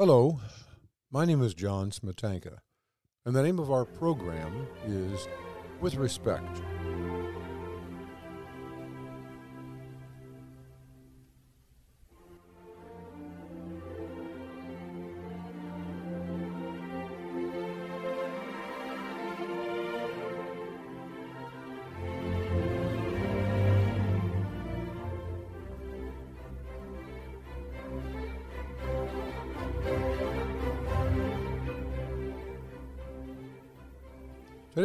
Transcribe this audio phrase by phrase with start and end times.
[0.00, 0.40] Hello,
[1.10, 2.60] my name is John Smetanka,
[3.26, 5.28] and the name of our program is
[5.82, 6.62] With Respect.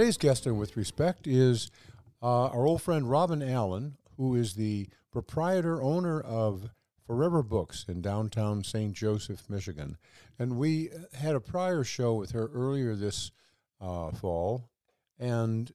[0.05, 1.71] Today's guest and with respect is
[2.21, 6.69] uh, our old friend Robin Allen, who is the proprietor owner of
[7.07, 8.93] Forever Books in downtown St.
[8.93, 9.97] Joseph, Michigan.
[10.37, 13.31] And we had a prior show with her earlier this
[13.81, 14.69] uh, fall,
[15.17, 15.71] and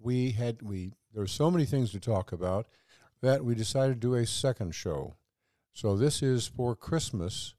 [0.00, 2.66] we had we there were so many things to talk about
[3.22, 5.14] that we decided to do a second show.
[5.74, 7.54] So this is for Christmas,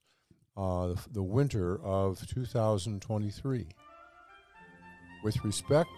[0.58, 3.68] uh, the winter of 2023.
[5.24, 5.92] With respect,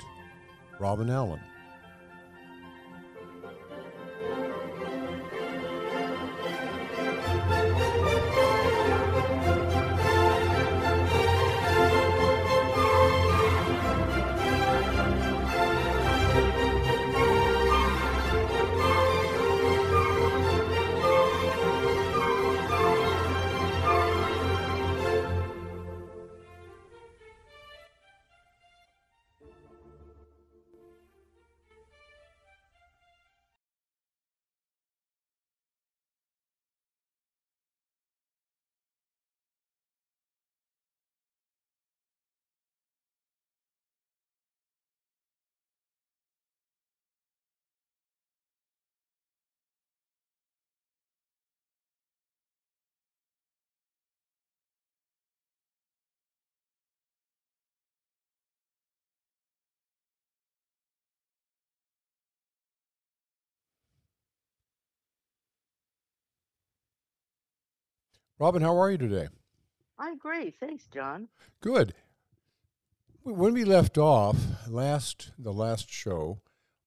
[0.79, 1.52] Robin Allen.
[68.39, 69.27] Robin, how are you today?
[69.97, 70.55] I'm great.
[70.59, 71.27] Thanks, John.
[71.61, 71.93] Good.
[73.23, 76.41] When we left off last the last show,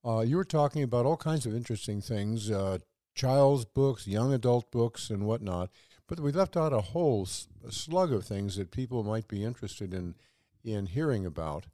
[0.05, 2.79] uh, you were talking about all kinds of interesting things, uh,
[3.15, 5.71] child's books, young adult books, and whatnot.
[6.07, 9.45] But we left out a whole s- a slug of things that people might be
[9.45, 10.15] interested in
[10.63, 11.67] in hearing about.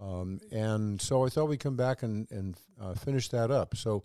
[0.00, 3.76] Um, and so I thought we'd come back and, and uh, finish that up.
[3.76, 4.04] So,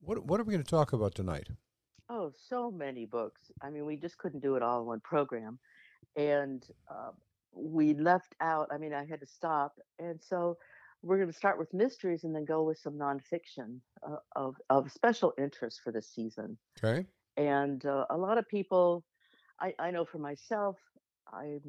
[0.00, 1.48] what what are we going to talk about tonight?
[2.14, 3.40] Oh, so many books.
[3.62, 5.58] I mean, we just couldn't do it all in one program.
[6.14, 7.12] And uh,
[7.54, 9.78] we left out, I mean, I had to stop.
[9.98, 10.58] And so
[11.02, 14.92] we're going to start with mysteries and then go with some nonfiction uh, of, of
[14.92, 16.58] special interest for this season.
[16.84, 17.06] Okay.
[17.38, 19.04] And uh, a lot of people,
[19.58, 20.76] I, I know for myself,
[21.32, 21.60] I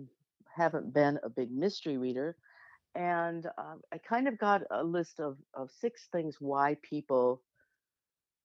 [0.54, 2.36] haven't been a big mystery reader.
[2.96, 7.42] And uh, I kind of got a list of, of six things why people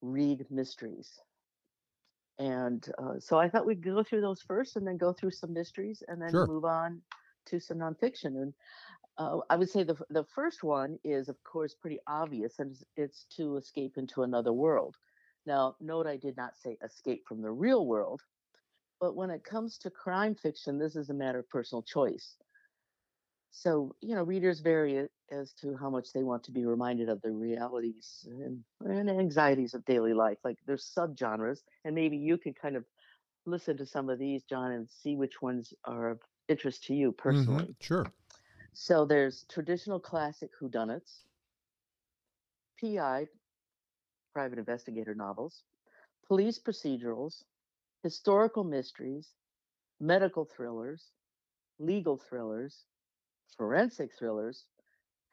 [0.00, 1.18] read mysteries.
[2.38, 5.52] And uh, so I thought we'd go through those first and then go through some
[5.52, 6.46] mysteries and then Sure.
[6.46, 7.02] move on
[7.46, 8.40] to some nonfiction.
[8.40, 8.54] And
[9.18, 12.84] uh, I would say the, the first one is, of course, pretty obvious, and it's,
[12.96, 14.96] it's to escape into another world.
[15.46, 18.22] Now, note I did not say escape from the real world,
[19.00, 22.38] but when it comes to crime fiction, this is a matter of personal choice.
[23.50, 27.20] So, you know, readers vary as to how much they want to be reminded of
[27.22, 30.38] the realities and, and anxieties of daily life.
[30.44, 32.84] Like there's subgenres, and maybe you can kind of
[33.46, 37.12] listen to some of these, John, and see which ones are of interest to you
[37.12, 37.64] personally.
[37.64, 38.06] Mm-hmm, sure.
[38.72, 41.24] So there's traditional classic whodunits,
[42.80, 43.26] PI,
[44.32, 45.62] private investigator novels,
[46.26, 47.42] police procedurals,
[48.02, 49.30] historical mysteries,
[50.00, 51.10] medical thrillers,
[51.78, 52.84] legal thrillers,
[53.56, 54.66] forensic thrillers,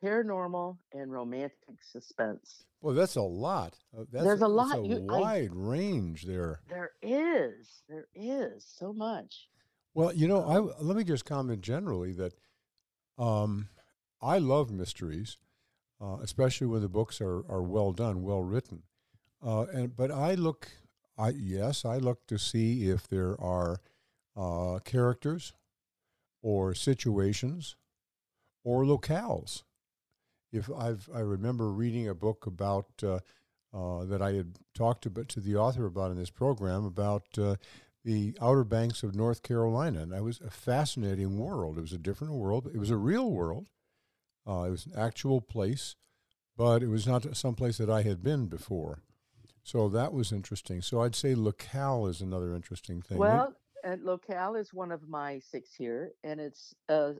[0.06, 2.64] paranormal, and romantic suspense.
[2.82, 3.80] Well, that's a lot.
[3.98, 4.78] Uh, That's There's a that's lot.
[4.80, 6.60] a You- I- wide range there.
[6.70, 9.48] There is, there is so much.
[9.96, 12.34] Well, you know, I let me just comment generally that
[13.18, 13.70] um,
[14.22, 15.38] I love mysteries,
[16.02, 18.84] uh, especially when the books are, are well done, well written.
[19.42, 20.68] Uh, and but I look,
[21.18, 23.80] I yes, I look to see if there are
[24.36, 25.54] uh, characters
[26.42, 27.76] or situations
[28.66, 29.64] or locales.
[30.52, 33.20] If I've I remember reading a book about uh,
[33.74, 37.56] uh, that I had talked about to the author about in this program about uh,
[38.06, 41.78] the Outer Banks of North Carolina, and it was a fascinating world.
[41.78, 42.70] It was a different world.
[42.74, 43.68] It was a real world.
[44.48, 45.96] Uh, it was an actual place,
[46.56, 49.00] but it was not some place that I had been before.
[49.64, 50.84] So that was interesting.
[50.84, 53.18] So I'd say locale is another interesting thing.
[53.18, 57.14] Well, and locale is one of my six here, and it's uh,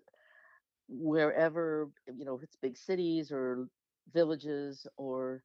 [0.88, 3.70] wherever you know, if it's big cities or
[4.14, 5.44] villages or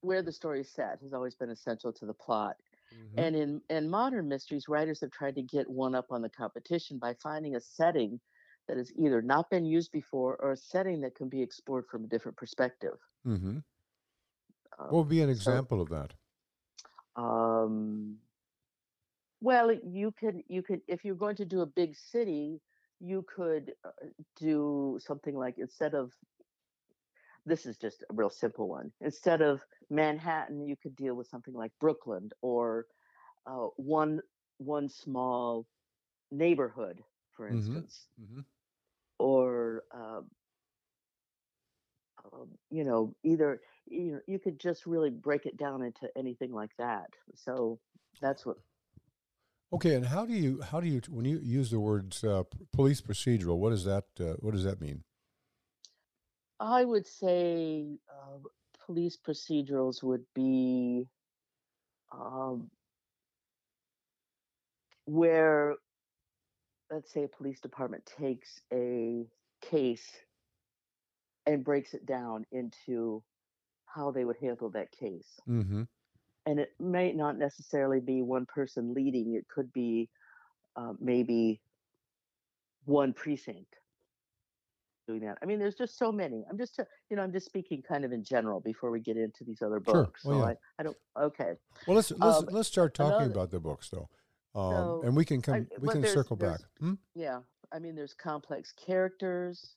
[0.00, 2.56] where the story is set has always been essential to the plot.
[2.92, 6.30] hmm And in in modern mysteries, writers have tried to get one up on the
[6.30, 8.20] competition by finding a setting
[8.68, 12.04] that has either not been used before or a setting that can be explored from
[12.04, 12.98] a different perspective.
[13.26, 13.58] mm-hmm.
[14.88, 16.14] What Um, would be an so, example of that?
[17.16, 18.18] um,
[19.40, 22.62] well, you can you can if you're going to do a big city,
[23.04, 23.90] you could uh,
[24.36, 26.12] do something like instead of
[27.46, 28.92] this is just a real simple one.
[29.00, 32.86] Instead of Manhattan, you could deal with something like Brooklyn or
[33.46, 34.20] uh, one
[34.58, 35.66] one small
[36.30, 37.02] neighborhood,
[37.32, 38.40] for hmm instance, hmm
[39.18, 40.30] or um,
[42.32, 46.52] um, you know, either you know, you could just really break it down into anything
[46.52, 47.08] like that.
[47.34, 47.80] So
[48.20, 48.56] that's what
[49.72, 53.00] Okay, and how do you how do you when you use the words uh, police
[53.00, 53.58] procedural?
[53.58, 55.02] What does that uh, what does that mean?
[56.60, 57.98] I would say.
[58.08, 58.38] Uh,
[58.86, 61.06] police procedurals would be
[62.12, 62.70] um,
[65.06, 65.76] where,
[66.90, 69.26] let's say, a police department takes a
[69.62, 70.06] case
[71.46, 73.22] and breaks it down into
[73.86, 75.28] how they would handle that case.
[75.46, 75.82] hmm
[76.46, 80.08] And it may not necessarily be one person leading, it could be
[80.76, 81.60] uh, maybe
[82.84, 83.76] one precinct
[85.06, 85.38] doing that.
[85.42, 86.44] I mean, there's just so many.
[86.50, 89.16] I'm just, uh, you know, I'm just speaking kind of in general before we get
[89.16, 90.32] into these other books Sure.
[90.34, 90.44] Oh So yeah.
[90.44, 91.52] I, I don't, okay.
[91.86, 94.08] Well, let's let's Um, let's start talking another, about the books though,
[94.54, 96.60] um, so, and we can I, come we can circle back.
[96.80, 96.94] Hmm?
[97.14, 97.40] yeah,
[97.72, 99.76] I mean, there's complex characters,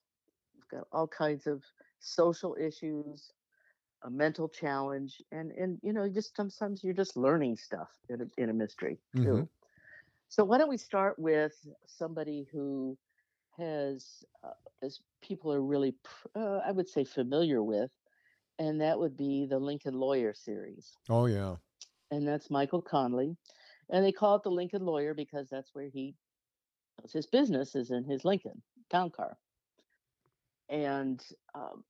[0.55, 1.63] you've got all kinds of
[1.99, 3.31] social issues,
[4.03, 8.25] a mental challenge, and, and, you know, just sometimes you're just learning stuff in a,
[8.37, 9.47] in a mystery too.
[10.29, 11.53] So why don't we start with
[11.85, 12.97] somebody who
[13.57, 14.51] has, uh,
[14.83, 15.95] as people are really,
[16.35, 17.91] uh, I would say, familiar with,
[18.59, 21.57] and that would be the Lincoln Lawyer series, Oh yeah.
[22.11, 23.35] and that's Michael Connelly,
[23.89, 26.15] and they call it the Lincoln Lawyer because that's where he
[27.11, 29.37] his business is in his Lincoln town car,
[30.69, 31.23] and
[31.55, 31.83] um,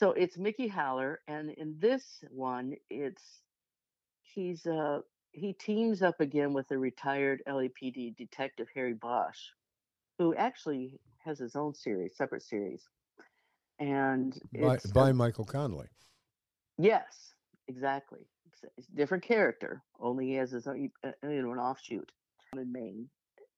[0.00, 3.42] so it's Mickey Haller, and in this one, it's
[4.22, 5.00] he's uh
[5.32, 9.38] he teams up again with the retired LAPD detective Harry Bosch,
[10.18, 12.88] who actually has his own series, separate series.
[13.78, 15.88] And By it's by a, Michael Connelly.
[16.78, 17.34] yes,
[17.68, 18.20] exactly.
[18.46, 22.10] It's it's a different character, only he has his own, uh, you know, an offshoot
[22.54, 23.10] in Maine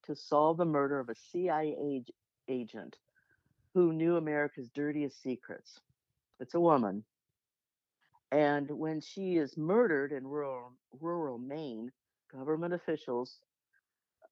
[0.07, 2.03] to solve the murder of a CIA
[2.49, 2.97] agent
[3.75, 5.79] who knew America's dirtiest secrets.
[6.41, 7.05] It's a woman,
[8.33, 11.93] and when she is murdered in rural rural Maine,
[12.33, 13.39] government officials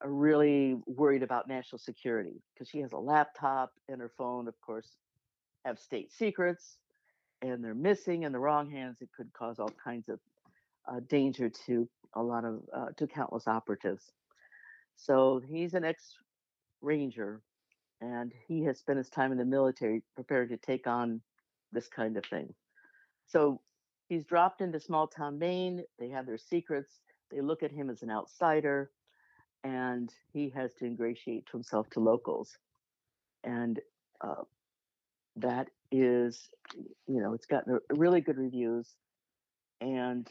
[0.02, 4.58] are really worried about national security because she has a laptop and her phone, of
[4.62, 4.96] course,
[5.64, 6.78] have state secrets
[7.42, 8.98] and they're missing in the wrong hands.
[9.00, 10.18] It could cause all kinds of
[10.90, 14.12] uh, danger to a lot of uh, to countless operatives.
[14.96, 16.14] So he's an ex
[16.80, 17.42] ranger
[18.00, 21.20] and he has spent his time in the military preparing to take on
[21.72, 22.52] this kind of thing.
[23.26, 23.60] So
[24.08, 25.82] he's dropped into small town Maine.
[25.98, 27.00] They have their secrets.
[27.30, 28.90] They look at him as an outsider
[29.62, 32.56] and he has to ingratiate himself to locals.
[33.44, 33.78] And
[34.20, 34.42] uh,
[35.36, 36.48] that is,
[37.06, 38.88] you know, it's gotten really good reviews.
[39.80, 40.28] And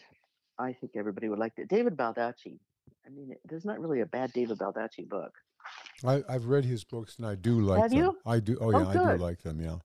[0.58, 1.70] I think everybody would like it.
[1.70, 2.60] David Baldacci.
[3.06, 5.32] I mean, there's not really a bad David Baldacci book.
[6.06, 8.00] I I've read his books and I do like Have them.
[8.00, 8.18] you?
[8.26, 8.58] I do.
[8.60, 9.60] Oh Oh, yeah, I do like them.
[9.62, 9.78] Yeah.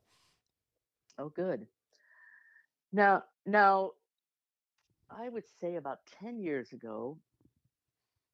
[1.19, 1.67] Oh, good.
[2.93, 3.93] Now, now,
[5.11, 7.19] I would say about 10 years ago,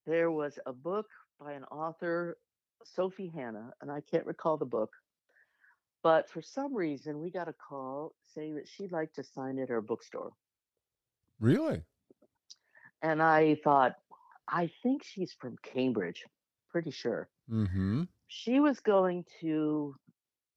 [0.06, 1.06] there was a book
[1.38, 2.38] by an author,
[2.84, 4.92] Sophie Hannah, and I can't recall the book,
[6.02, 9.70] but for some reason we got a call saying that she'd like to sign at
[9.70, 10.32] our bookstore.
[11.40, 11.82] Really?
[13.02, 13.96] And I thought,
[14.48, 16.24] I think she's from Cambridge,
[16.70, 17.28] pretty sure.
[17.50, 18.04] Mm-hmm.
[18.28, 19.94] She was going to,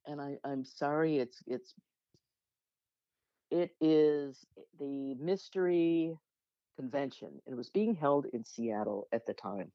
[0.06, 1.74] and I, I'm sorry, it's it's
[3.53, 4.43] it is
[4.79, 6.17] the mystery
[6.75, 7.39] convention.
[7.45, 9.72] It was being held in Seattle at the time.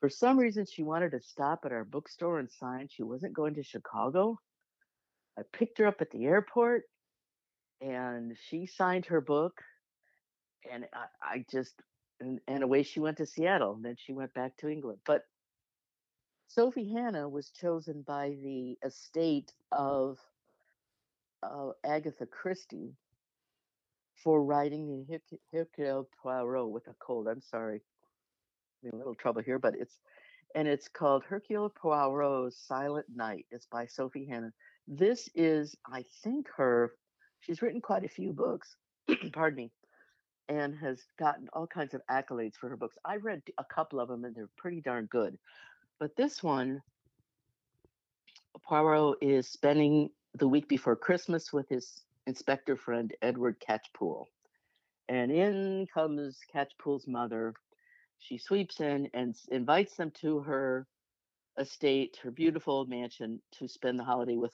[0.00, 2.88] For some reason, she wanted to stop at our bookstore and sign.
[2.90, 4.38] She wasn't going to Chicago.
[5.38, 6.82] I picked her up at the airport
[7.80, 9.62] and she signed her book.
[10.70, 11.74] And I, I just,
[12.20, 13.72] and, and away she went to Seattle.
[13.74, 14.98] And then she went back to England.
[15.06, 15.22] But
[16.48, 20.18] Sophie Hannah was chosen by the estate of
[21.42, 22.92] uh, Agatha Christie
[24.22, 25.20] for writing the
[25.52, 27.28] Hercule Poirot with a cold.
[27.28, 27.80] I'm sorry.
[28.82, 29.98] having a little trouble here, but it's
[30.54, 33.46] and it's called Hercule Poirot's Silent Night.
[33.50, 34.52] It's by Sophie Hannah.
[34.86, 36.92] This is, I think, her.
[37.40, 38.76] She's written quite a few books.
[39.32, 39.70] pardon me,
[40.48, 42.96] and has gotten all kinds of accolades for her books.
[43.04, 45.38] I read a couple of them, and they're pretty darn good.
[45.98, 46.82] But this one,
[48.62, 54.26] Poirot is spending the week before Christmas with his inspector friend Edward Catchpool.
[55.08, 57.54] And in comes Catchpool's mother.
[58.18, 60.86] She sweeps in and invites them to her
[61.58, 64.52] estate, her beautiful mansion, to spend the holiday with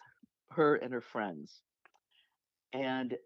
[0.51, 1.61] her and her friends.
[2.73, 3.17] And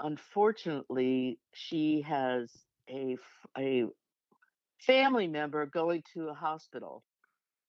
[0.00, 2.50] unfortunately, she has
[2.90, 3.16] a,
[3.56, 3.84] a
[4.80, 7.04] family member going to a hospital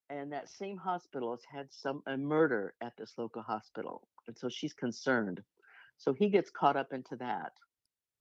[0.10, 4.50] and that same hospital has had some a murder at this local hospital and so
[4.50, 5.42] she's concerned.
[5.98, 7.54] So he gets caught up into that.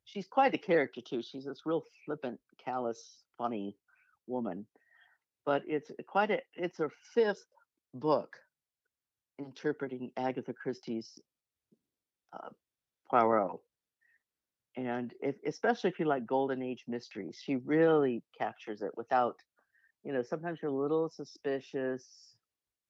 [0.04, 3.76] She's quite a character too she's this real flippant callous funny
[4.26, 4.66] woman
[5.46, 7.46] but it's quite a it's her fifth
[7.94, 8.36] book
[9.38, 11.18] interpreting agatha christie's
[12.32, 12.48] uh,
[13.10, 13.60] poirot
[14.76, 19.36] and if, especially if you like golden age mysteries she really captures it without
[20.06, 22.04] you know sometimes you're a little suspicious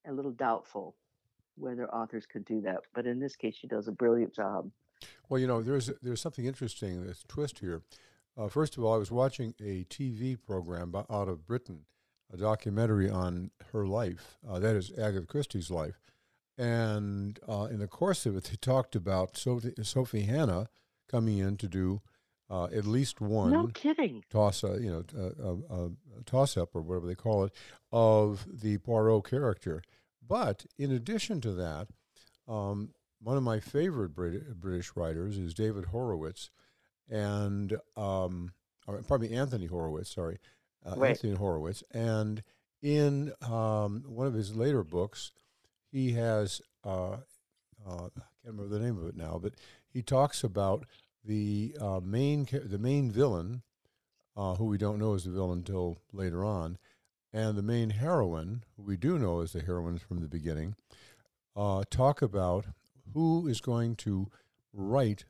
[0.07, 0.95] a little doubtful
[1.55, 4.69] whether authors could do that but in this case she does a brilliant job.
[5.27, 7.81] Well you know there's there's something interesting this twist here.
[8.37, 11.85] Uh, first of all i was watching a tv program out of britain
[12.31, 15.99] a documentary on her life uh, that is agatha christie's life
[16.55, 20.69] and uh, in the course of it they talked about sophie, sophie hannah
[21.09, 22.01] coming in to do
[22.49, 23.51] uh, at least one.
[23.51, 24.23] No kidding.
[24.29, 25.89] Toss, uh, you know, uh, uh,
[26.25, 27.53] toss up or whatever they call it
[27.91, 29.83] of the Poirot character.
[30.25, 31.87] But in addition to that,
[32.47, 36.49] um, one of my favorite Brit- British writers is David Horowitz,
[37.09, 38.53] and um,
[38.87, 40.13] or, pardon me, Anthony Horowitz.
[40.13, 40.37] Sorry,
[40.85, 41.11] uh, right.
[41.11, 42.43] Anthony Horowitz, and
[42.81, 45.31] in um, one of his later books,
[45.91, 47.17] he has I
[47.87, 48.11] can't
[48.45, 49.53] remember the name of it now, but
[49.87, 50.85] he talks about
[51.27, 53.61] the uh, main the main villain,
[54.35, 56.77] uh, who we don't know is the villain until later on,
[57.33, 60.75] and the main heroine, who we do know is the heroine from the beginning,
[61.55, 62.65] uh, talk about
[63.13, 64.29] who is going to
[64.73, 65.25] write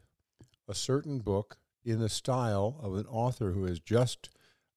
[0.68, 4.30] a certain book in the style of an author who has just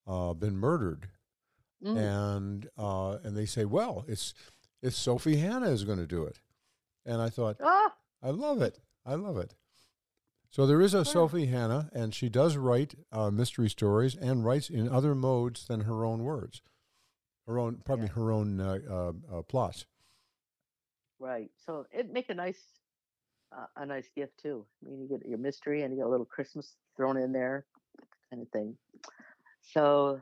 [0.06, 1.08] uh, been murdered,
[1.84, 1.96] mm.
[1.96, 4.32] and uh, and they say, well, it's
[4.82, 6.38] it's Sophie Hannah is going to do it,
[7.04, 7.92] and I thought, ah!
[8.22, 9.54] I love it, I love it.
[10.50, 14.69] So there is a Sophie Hannah, and she does write uh, mystery stories and writes
[14.69, 16.61] in other modes than her own words,
[17.47, 18.14] her own, probably yeah.
[18.14, 19.87] her own uh, uh, uh, plots.
[21.21, 21.50] Right.
[21.64, 22.61] So it make a nice,
[23.57, 24.66] uh, a nice gift too.
[24.85, 27.64] I mean, you get your mystery and you get a little Christmas thrown in there,
[28.30, 28.76] kind of thing.
[29.73, 30.21] So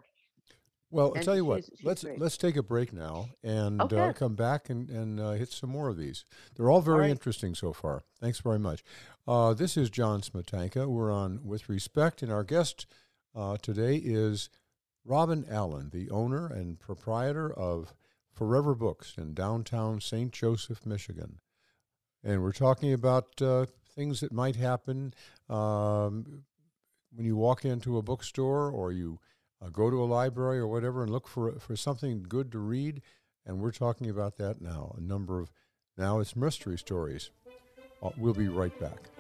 [0.91, 1.65] well, I'll tell you what.
[1.65, 2.19] She's, she's let's great.
[2.19, 3.99] let's take a break now and okay.
[3.99, 6.25] uh, come back and and uh, hit some more of these.
[6.57, 7.11] They're all very all right.
[7.11, 8.03] interesting so far.
[8.21, 8.83] Thanks very much.
[9.29, 10.87] Uh, this is John Smetanka.
[10.87, 12.87] We're on with respect, and our guest
[13.35, 14.49] uh, today is
[15.05, 17.93] Robin Allen, the owner and proprietor of
[18.33, 20.33] Forever Books in downtown St.
[20.33, 21.41] Joseph, Michigan.
[22.25, 25.13] And we're talking about uh, things that might happen
[25.51, 26.45] um,
[27.13, 29.19] when you walk into a bookstore or you
[29.61, 33.03] uh, go to a library or whatever and look for for something good to read.
[33.45, 34.95] And we're talking about that now.
[34.97, 35.53] A number of
[35.99, 37.29] now it's mystery stories.
[38.03, 39.18] Uh, we'll be right back.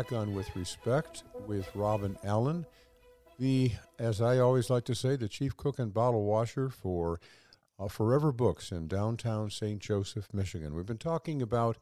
[0.00, 2.64] Back on With Respect with Robin Allen,
[3.38, 7.20] the, as I always like to say, the chief cook and bottle washer for
[7.78, 9.78] uh, Forever Books in downtown St.
[9.78, 10.74] Joseph, Michigan.
[10.74, 11.76] We've been talking about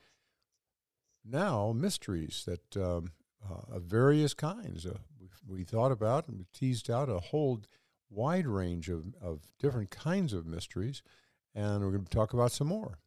[1.25, 3.13] now mysteries that um,
[3.49, 4.85] uh, of various kinds.
[4.85, 4.99] Uh,
[5.47, 7.61] we thought about and we teased out a whole
[8.11, 11.05] wide range of, of different kinds of mysteries,
[11.55, 12.99] and we're going to talk about some more.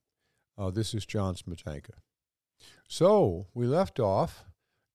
[0.58, 1.96] Uh, this is John Smetanka.
[2.88, 4.46] So we left off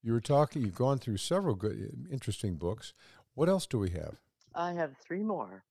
[0.06, 2.94] you were talking, you've gone through several good, interesting books.
[3.34, 4.20] What else do we have?
[4.54, 5.64] I have three more,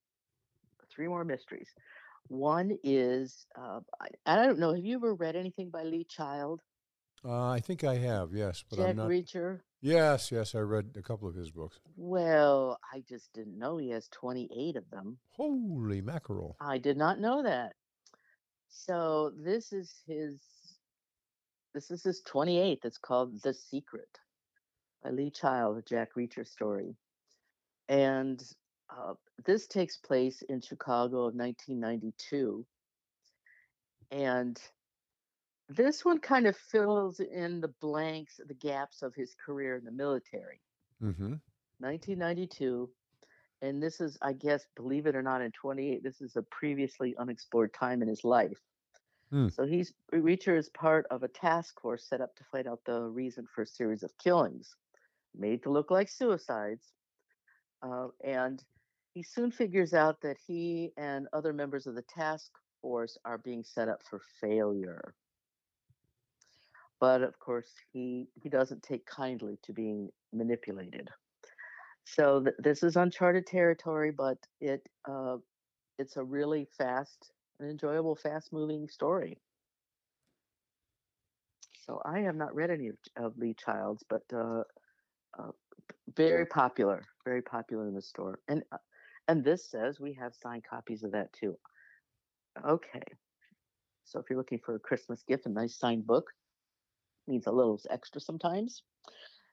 [0.93, 1.69] three more mysteries.
[2.27, 4.73] One is uh, I, I don't know.
[4.73, 6.61] Have you ever read anything by Lee Child?
[7.23, 9.07] Uh, I think I have, yes, but Jack I'm not.
[9.07, 9.61] Reacher.
[9.79, 11.79] Yes, yes, I read a couple of his books.
[11.95, 15.17] Well, I just didn't know he has 28 of them.
[15.29, 16.57] Holy mackerel!
[16.59, 17.73] I did not know that.
[18.67, 20.39] So this is his
[21.73, 22.83] this is his 28th.
[22.83, 24.19] It's called The Secret
[25.03, 26.95] by Lee Child, a Jack Reacher story.
[27.87, 28.43] And
[28.89, 29.13] uh,
[29.45, 32.65] this takes place in Chicago of 1992.
[34.11, 34.59] And
[35.69, 39.91] this one kind of fills in the blanks, the gaps of his career in the
[39.91, 40.61] military.
[41.03, 41.35] Mm-hmm.
[41.79, 42.89] 1992.
[43.61, 47.15] And this is, I guess, believe it or not, in 28, this is a previously
[47.17, 48.59] unexplored time in his life.
[49.31, 49.49] Hmm.
[49.49, 53.01] So he's Reacher is part of a task force set up to find out the
[53.01, 54.75] reason for a series of killings,
[55.37, 56.93] made to look like suicides.
[57.81, 58.63] Uh, and
[59.13, 62.51] he soon figures out that he and other members of the task
[62.81, 65.13] force are being set up for failure.
[66.99, 71.09] But of course, he he doesn't take kindly to being manipulated.
[72.05, 75.37] So th- this is uncharted territory, but it uh,
[75.99, 79.39] it's a really fast, and enjoyable, fast-moving story.
[81.85, 84.63] So I have not read any of, of Lee Child's, but uh,
[85.37, 85.51] uh,
[86.15, 88.39] very popular, very popular in the store.
[88.47, 88.77] And uh,
[89.27, 91.57] and this says we have signed copies of that too.
[92.63, 93.03] Okay.
[94.05, 96.31] So if you're looking for a Christmas gift, a nice signed book
[97.27, 98.83] means a little extra sometimes.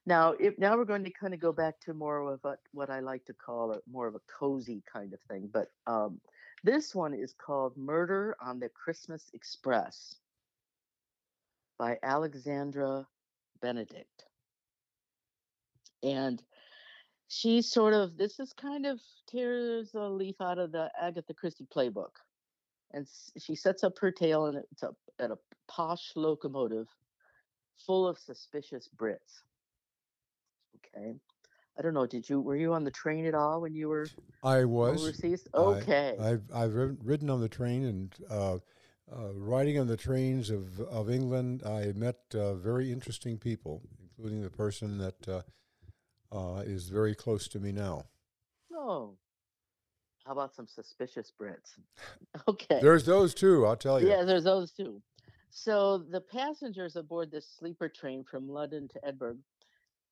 [0.05, 2.91] Now, if now we're going to kind of go back to more of a, what
[2.91, 6.21] I like to call a more of a cozy kind of thing, but um,
[6.65, 10.17] this one is called "Murder on the Christmas Express"
[11.79, 13.07] by Alexandra
[13.61, 14.25] Benedict,
[16.03, 16.43] and
[17.29, 21.67] she sort of this is kind of tears a leaf out of the Agatha Christie
[21.75, 22.17] playbook,
[22.93, 23.07] and
[23.39, 26.89] she sets up her tale and it's a, at a posh locomotive
[27.87, 29.43] full of suspicious Brits.
[30.77, 31.15] Okay.
[31.79, 32.07] I don't know.
[32.07, 34.07] Did you were you on the train at all when you were
[34.45, 35.03] I was.
[35.03, 35.49] overseas?
[35.55, 36.17] Okay.
[36.21, 38.55] I've I've ridden on the train and uh,
[39.11, 41.63] uh, riding on the trains of of England.
[41.65, 45.45] I met uh, very interesting people, including the person that
[46.33, 48.05] uh, is very close to me now.
[48.75, 49.17] oh.
[50.25, 51.73] How about some suspicious Brits?
[52.49, 52.79] Okay.
[52.81, 53.67] There's those too.
[53.67, 54.09] I'll tell you.
[54.09, 55.03] Yeah, there's those too.
[55.51, 59.37] So the passengers aboard this sleeper train from London to Edinburgh,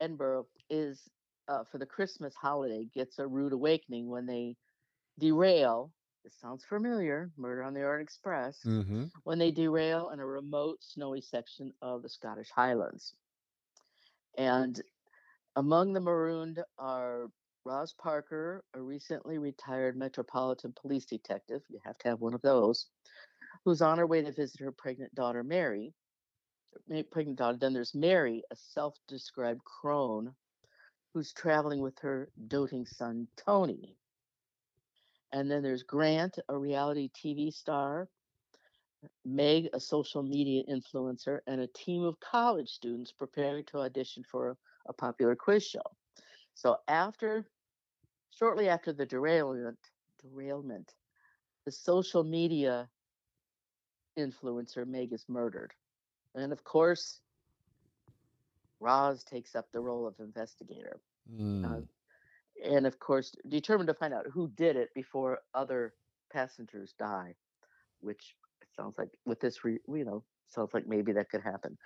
[0.01, 1.01] Edinburgh is
[1.49, 4.57] uh, for the Christmas holiday gets a rude awakening when they
[5.19, 5.93] derail.
[6.25, 7.31] This sounds familiar.
[7.39, 8.59] Murder on the Orient Express.
[8.67, 9.05] Mm-hmm.
[9.25, 13.15] when they derail in a remote snowy section of the Scottish Highlands.
[14.37, 14.81] And
[15.57, 17.27] among the marooned are
[17.65, 21.63] Roz Parker, a recently retired Metropolitan Police detective.
[21.69, 22.87] You have to have one of those,
[23.65, 25.93] who's on her way to visit her pregnant daughter, Mary.
[27.11, 27.59] Pregnant daughter.
[27.59, 30.35] Then there's Mary, a self described crone,
[31.13, 33.97] who's traveling with her doting son, Tony.
[35.33, 38.09] And then there's Grant, a reality TV star,
[39.25, 44.57] Meg, a social media influencer, and a team of college students preparing to audition for
[44.87, 45.83] a, popular quiz show.
[46.55, 47.47] So after,
[48.31, 49.79] shortly after the derailment,
[50.23, 50.95] derailment,
[51.65, 52.89] the social media
[54.19, 55.73] influencer Meg is murdered,
[56.35, 57.21] and of course,
[58.81, 61.87] Roz takes up the role of investigator Mm.
[62.65, 65.95] and of course determined to find out who did it before other
[66.33, 67.35] passengers die
[68.01, 68.35] which
[68.77, 71.77] sounds like with this re, you know sounds like maybe that could happen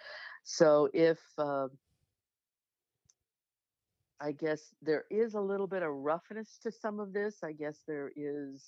[0.45, 1.69] so if uh,
[4.21, 7.81] i guess there is a little bit of roughness to some of this i guess
[7.87, 8.65] there is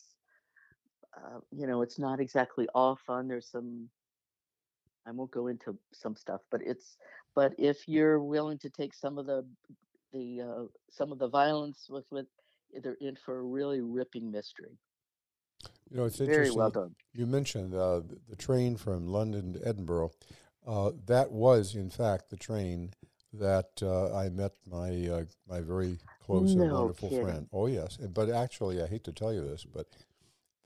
[1.16, 3.88] uh, you know it's not exactly all fun there's some
[5.06, 6.96] i won't go into some stuff but it's
[7.34, 9.44] but if you're willing to take some of the
[10.12, 12.26] the uh, some of the violence with with
[12.82, 14.78] they're in for a really ripping mystery.
[15.90, 16.58] You know, it's Very interesting.
[16.58, 16.92] well.
[17.12, 20.12] You mentioned uh, the, the train from London to Edinburgh.
[20.66, 22.90] Uh, that was, in fact, the train
[23.32, 27.24] that uh, I met my uh, my very close and wonderful kidding.
[27.24, 27.48] friend.
[27.52, 29.86] Oh yes, And- but actually, I hate to tell you this, but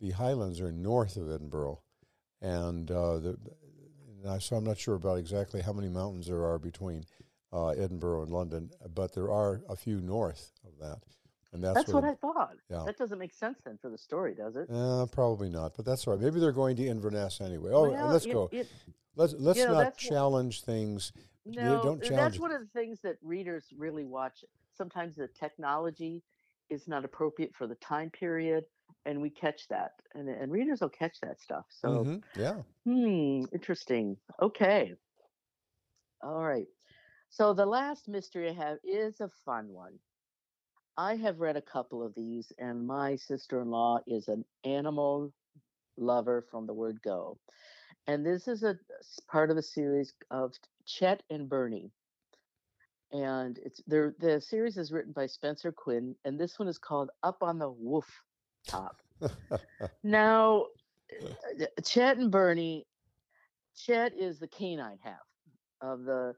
[0.00, 1.80] the Highlands are north of Edinburgh,
[2.40, 3.38] and uh, the,
[4.22, 7.04] and I, so I'm not sure about exactly how many mountains there are between
[7.52, 11.00] uh, Edinburgh and London, but there are a few north of that,
[11.52, 12.56] and that's, That's where what I thought.
[12.70, 12.84] yeah.
[12.86, 14.68] That doesn't make sense then for the story, does it?
[14.70, 16.22] Uh, probably not, but that's all right.
[16.22, 17.72] Maybe they're going to Inverness anyway.
[17.74, 18.48] Oh, Well, let's it- go.
[18.52, 18.68] it-
[19.16, 21.12] Let's let's you know, not challenge things.
[21.44, 22.40] No, that's it.
[22.40, 24.44] one of the things that readers really watch.
[24.74, 26.22] Sometimes the technology
[26.68, 28.64] is not appropriate for the time period,
[29.04, 31.66] and we catch that, and and readers will catch that stuff.
[31.70, 32.62] So, hmm Yeah.
[32.86, 34.18] hmm, interesting.
[34.40, 34.94] Okay,
[36.22, 36.66] all right.
[37.30, 40.00] So the last mystery I have is a fun one.
[40.96, 45.32] I have read a couple of these, and my sister-in-law is an animal
[45.96, 47.40] lover from the word go.
[48.06, 48.78] And this is a
[49.28, 50.54] part of a series of
[50.90, 51.92] Chet and Bernie.
[53.12, 57.10] And it's there the series is written by Spencer Quinn, and this one is called
[57.22, 58.08] Up on the Woof
[58.66, 58.96] Top.
[60.04, 60.66] Now,
[61.60, 62.86] uh, Chet and Bernie,
[63.76, 65.26] Chet is the canine half
[65.80, 66.34] of the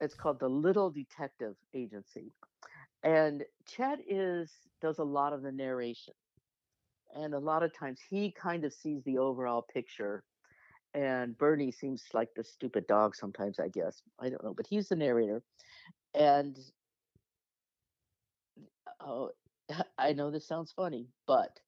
[0.00, 2.32] it's called the Little Detective Agency.
[3.04, 6.14] And Chet is does a lot of the narration.
[7.14, 10.24] And a lot of times he kind of sees the overall picture
[10.94, 14.02] and Bernie seems like the stupid dog sometimes, I guess.
[14.18, 15.42] I don't know, but he's the narrator.
[16.14, 16.58] And
[19.00, 19.30] oh,
[19.98, 21.58] I know this sounds funny, but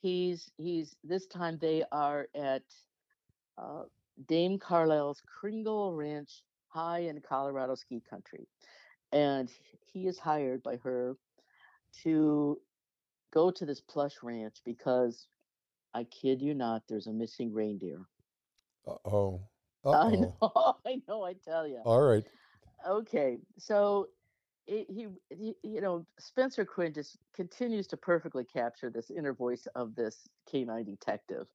[0.00, 2.62] he's he's this time they are at
[3.58, 3.82] uh,
[4.26, 8.46] Dame Carlisle's Kringle Ranch high in Colorado ski country.
[9.12, 9.50] And
[9.92, 11.16] he is hired by her
[12.02, 12.58] to
[13.32, 15.26] go to this plush ranch because
[15.96, 18.02] I kid you not, there's a missing reindeer.
[18.86, 19.40] Uh oh.
[19.82, 19.94] Uh I
[20.42, 20.52] oh.
[20.54, 21.80] know, I know, I tell you.
[21.86, 22.24] All right.
[22.86, 24.08] Okay, so
[24.66, 29.66] it, he, he, you know, Spencer Quinn just continues to perfectly capture this inner voice
[29.74, 31.46] of this canine detective,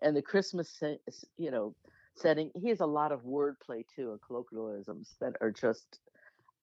[0.00, 1.00] and the Christmas, se-
[1.36, 1.74] you know,
[2.14, 2.50] setting.
[2.54, 6.00] He has a lot of wordplay too and colloquialisms that are just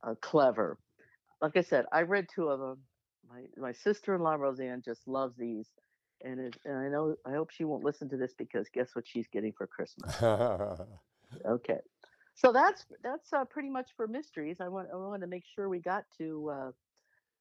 [0.04, 0.80] uh, clever.
[1.40, 2.80] Like I said, I read two of them.
[3.30, 5.68] My my sister-in-law Roseanne just loves these,
[6.24, 9.08] and it, and I know I hope she won't listen to this because guess what
[9.08, 10.16] she's getting for Christmas.
[11.46, 11.80] Okay.
[12.36, 14.58] So that's that's uh, pretty much for mysteries.
[14.62, 16.72] I want I want to make sure we got to uh,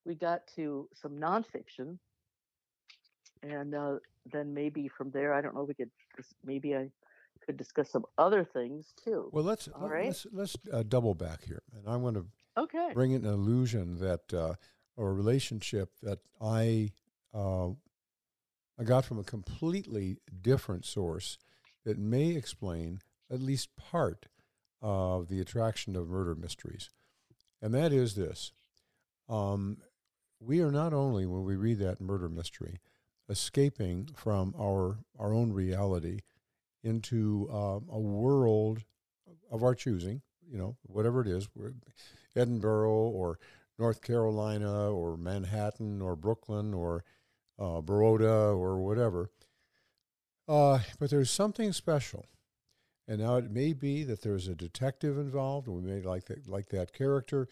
[0.05, 1.99] we got to some nonfiction,
[3.43, 3.97] and uh,
[4.33, 5.65] then maybe from there, I don't know.
[5.65, 5.91] We could
[6.45, 6.89] maybe I
[7.45, 9.29] could discuss some other things too.
[9.33, 10.07] well, let's All let, right.
[10.07, 12.27] let's let's uh, double back here, and I want to
[12.59, 12.91] Okay.
[12.95, 14.55] bring in an illusion that uh,
[14.97, 16.93] or a relationship that I
[17.35, 17.69] uh,
[18.79, 21.39] I got from a completely different source
[21.85, 24.27] that may explain at least part
[24.83, 26.91] of the attraction of murder mysteries,
[27.63, 28.53] and that is this:
[29.29, 29.79] um,
[30.41, 32.81] we are not only when we read that murder mystery
[33.29, 36.21] escaping from our our own reality
[36.85, 38.85] into um, a world
[39.51, 41.49] of our choosing, you know, whatever it is,
[42.37, 43.39] Edinburgh or
[43.79, 47.05] North Carolina or Manhattan or Brooklyn or
[47.59, 49.31] uh, Baroda or whatever.
[50.49, 52.27] Uh, but there's something special.
[53.09, 56.49] And now it may be that there's a detective involved, and we may like that,
[56.49, 57.49] like that character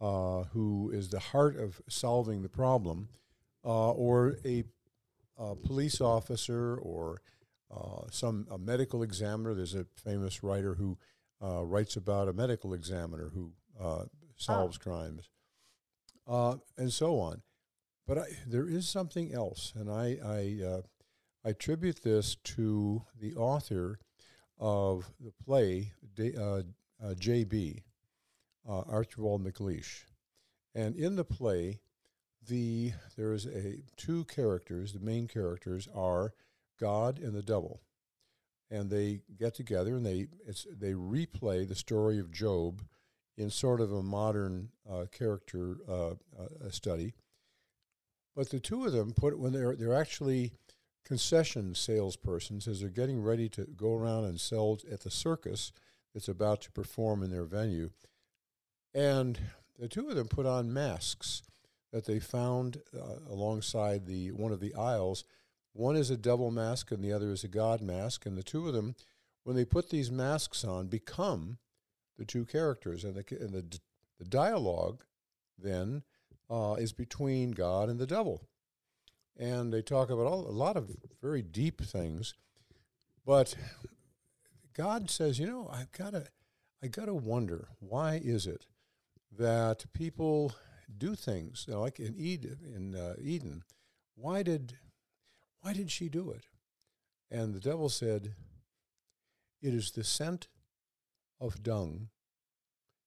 [0.00, 3.08] uh, who is the heart of solving the problem,
[3.64, 4.64] uh, or a,
[5.38, 7.20] a police officer or
[7.74, 9.54] uh, some a medical examiner.
[9.54, 10.98] There's a famous writer who
[11.42, 14.04] uh, writes about a medical examiner who uh,
[14.36, 15.28] solves crimes,
[16.26, 17.42] uh, and so on.
[18.06, 20.82] But I, there is something else, and I I, uh,
[21.44, 23.98] I attribute this to the author
[24.58, 26.62] of the play D- uh,
[27.02, 27.82] uh, J.B.
[28.68, 30.04] Uh, Archibald MacLeish,
[30.74, 31.80] and in the play,
[32.46, 34.92] the there is a two characters.
[34.92, 36.34] The main characters are
[36.78, 37.80] God and the devil,
[38.70, 40.28] and they get together and they
[40.70, 42.82] they replay the story of Job
[43.36, 46.14] in sort of a modern uh, character uh,
[46.70, 47.14] study.
[48.34, 50.52] But the two of them put when they're they're actually
[51.04, 55.72] concession salespersons as they're getting ready to go around and sell at the circus
[56.12, 57.90] that's about to perform in their venue,
[58.94, 59.38] and
[59.78, 61.42] the two of them put on masks
[61.92, 65.24] that they found uh, alongside the one of the aisles.
[65.72, 68.68] One is a devil mask and the other is a god mask, and the two
[68.68, 68.94] of them,
[69.42, 71.58] when they put these masks on, become
[72.16, 73.78] the two characters, and the and the,
[74.18, 75.04] the dialogue
[75.58, 76.02] then
[76.50, 78.48] uh, is between God and the devil,
[79.36, 80.90] and they talk about all, a lot of
[81.22, 82.34] very deep things,
[83.24, 83.54] but
[84.76, 86.26] God says, you know, I've got to,
[86.82, 88.66] I got to wonder why is it
[89.36, 90.54] that people
[90.96, 93.64] do things you know, like in Eden, in uh, Eden,
[94.14, 94.74] why did,
[95.60, 96.44] why did she do it?
[97.30, 98.34] And the devil said,
[99.62, 100.48] it is the scent
[101.40, 102.08] of dung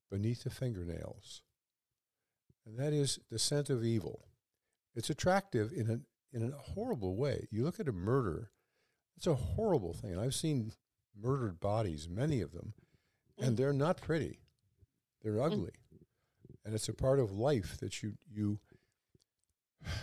[0.10, 1.44] beneath the fingernails.
[2.68, 4.26] And that is the scent of evil.
[4.94, 7.48] It's attractive in an in a horrible way.
[7.50, 8.52] You look at a murder,
[9.16, 10.12] it's a horrible thing.
[10.12, 10.74] And I've seen
[11.20, 12.74] murdered bodies, many of them,
[13.40, 14.40] and they're not pretty.
[15.24, 15.72] They're ugly.
[16.66, 18.60] And it's a part of life that you you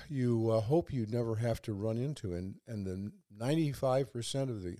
[0.08, 2.32] you uh, hope you never have to run into.
[2.34, 4.78] And, and the 95% of the,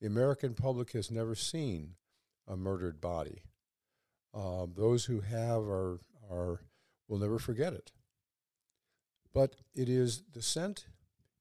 [0.00, 1.94] the American public has never seen
[2.46, 3.42] a murdered body.
[4.34, 6.60] Uh, those who have are, are
[7.12, 7.92] will never forget it.
[9.34, 10.86] But it is the scent,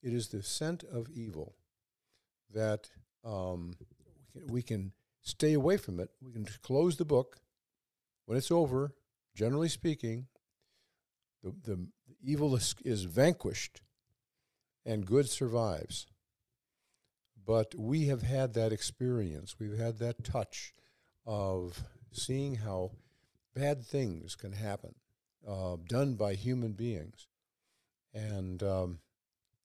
[0.03, 1.55] it is the scent of evil
[2.53, 2.89] that
[3.23, 3.75] um,
[4.47, 6.10] we, can, stay away from it.
[6.21, 7.38] We can close the book
[8.25, 8.93] when it's over.
[9.34, 10.27] Generally speaking,
[11.41, 11.88] the, the
[12.21, 13.79] evil is, is vanquished
[14.86, 16.05] and good survives.
[17.45, 19.55] But we have had that experience.
[19.57, 20.73] We've had that touch
[21.25, 22.91] of seeing how
[23.55, 24.95] bad things can happen,
[25.47, 27.27] uh, done by human beings.
[28.13, 28.99] And, um,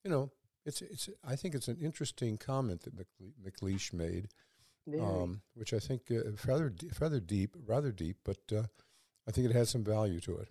[0.04, 0.30] you know,
[0.64, 2.94] it's, it's, I think it's an interesting comment that
[3.44, 4.28] MacLeish made,
[5.00, 8.64] um, which I think uh, rather, rather deep, rather deep, but uh,
[9.26, 10.48] I think it has some value to it.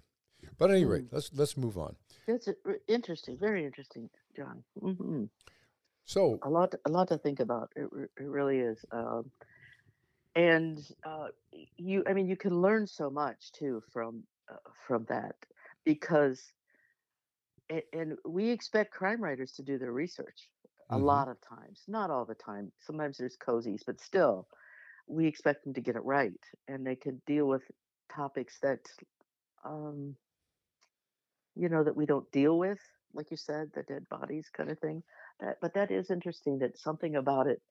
[0.57, 1.13] But at any rate, mm.
[1.13, 1.95] let's let's move on.
[2.27, 2.47] That's
[2.87, 4.63] interesting, very interesting, John.
[4.81, 5.23] Mm-hmm.
[6.05, 7.71] So a lot, a lot to think about.
[7.75, 8.85] It, it really is.
[8.91, 9.31] Um,
[10.35, 11.27] and uh,
[11.77, 14.34] you, I mean, you can learn so much too from uh,
[14.87, 15.35] from that
[15.83, 16.41] because,
[17.69, 20.49] and, and, we expect crime writers to do their research
[20.89, 21.03] a mm-hmm.
[21.03, 22.71] lot of times, not all the time.
[22.79, 24.47] Sometimes there's cozies, but still,
[25.07, 26.33] we expect them to get it right,
[26.67, 27.63] and they can deal with
[28.13, 28.79] topics that
[29.63, 30.15] um,
[31.55, 32.79] you know, that we don't deal with,
[33.13, 35.01] like you said, the dead bodies kind of thing.
[35.39, 37.61] That, but that is interesting that something about it,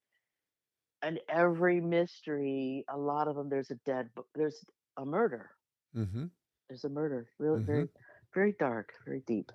[1.03, 4.65] and every mystery, a lot of them, there's a dead, there's
[4.97, 5.51] a murder.
[5.97, 6.27] Mm-hmm.
[6.75, 7.29] There's a murder.
[7.39, 7.67] Really, mm-hmm.
[7.67, 7.89] very,
[8.35, 9.53] very dark, very deep,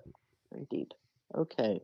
[0.50, 0.88] very deep.
[1.36, 1.82] Okay.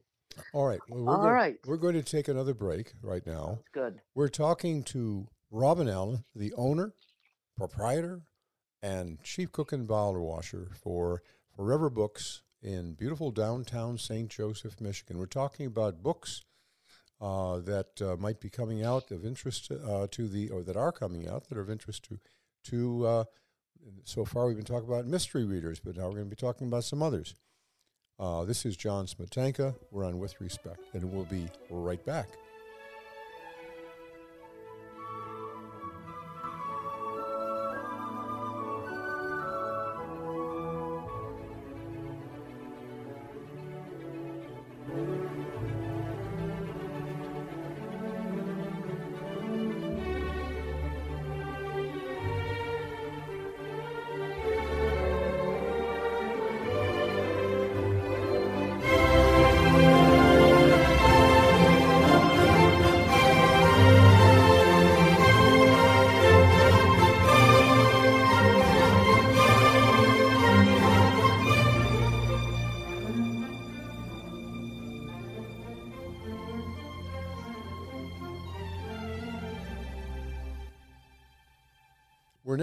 [0.54, 0.80] All right.
[0.88, 1.56] Well, we're All going, right.
[1.66, 3.58] We're going to take another break right now.
[3.58, 4.00] That's good.
[4.14, 6.94] We're talking to Robin Allen, the owner,
[7.54, 8.22] proprietor,
[8.82, 11.20] and chief cook and bottle washer for
[11.54, 14.30] Forever Books in beautiful downtown St.
[14.30, 15.18] Joseph, Michigan.
[15.18, 16.44] We're talking about books
[17.20, 20.92] uh, that uh, might be coming out of interest uh, to the, or that are
[20.92, 22.18] coming out that are of interest to,
[22.70, 23.26] to.
[24.04, 26.66] So far, we've been talking about mystery readers, but now we're going to be talking
[26.66, 27.34] about some others.
[28.18, 29.74] Uh, this is John Smetanka.
[29.90, 32.28] We're on With Respect, and we'll be right back.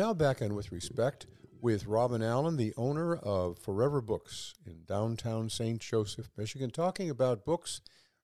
[0.04, 1.28] Now back on With Respect
[1.62, 5.80] with Robin Allen, the owner of Forever Books in downtown St.
[5.80, 7.80] Joseph, Michigan, talking about books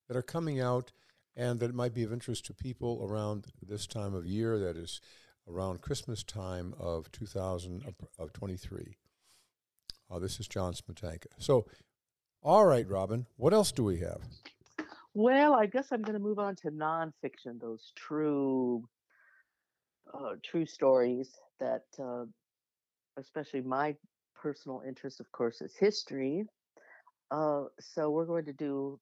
[0.09, 0.91] that are coming out
[1.37, 4.99] and that might be of interest to people around this time of year, that is
[5.47, 8.97] around Christmas time of 2023.
[10.11, 11.27] Uh, this is John Smetanka.
[11.37, 11.65] So,
[12.43, 14.19] all right, Robin, what else do we have?
[15.13, 18.83] Well, I guess I'm going to move on to nonfiction, those true,
[20.13, 22.25] uh, true stories that, uh,
[23.17, 23.95] especially my
[24.35, 26.43] personal interest, of course, is history.
[27.31, 28.99] Uh, so we're going to do,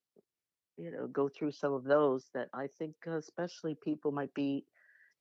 [0.76, 4.64] you know, go through some of those that I think, uh, especially people might be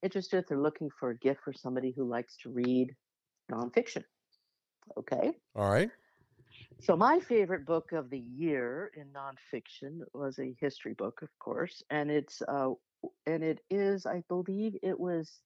[0.04, 2.95] interested if they're looking for a gift for somebody who likes to read
[3.52, 4.04] nonfiction.
[4.97, 5.32] Okay.
[5.56, 5.89] All right.
[6.80, 11.82] So my favorite book of the year in nonfiction was a history book, of course,
[11.89, 12.69] and it's uh,
[13.26, 15.41] and it is, I believe, it was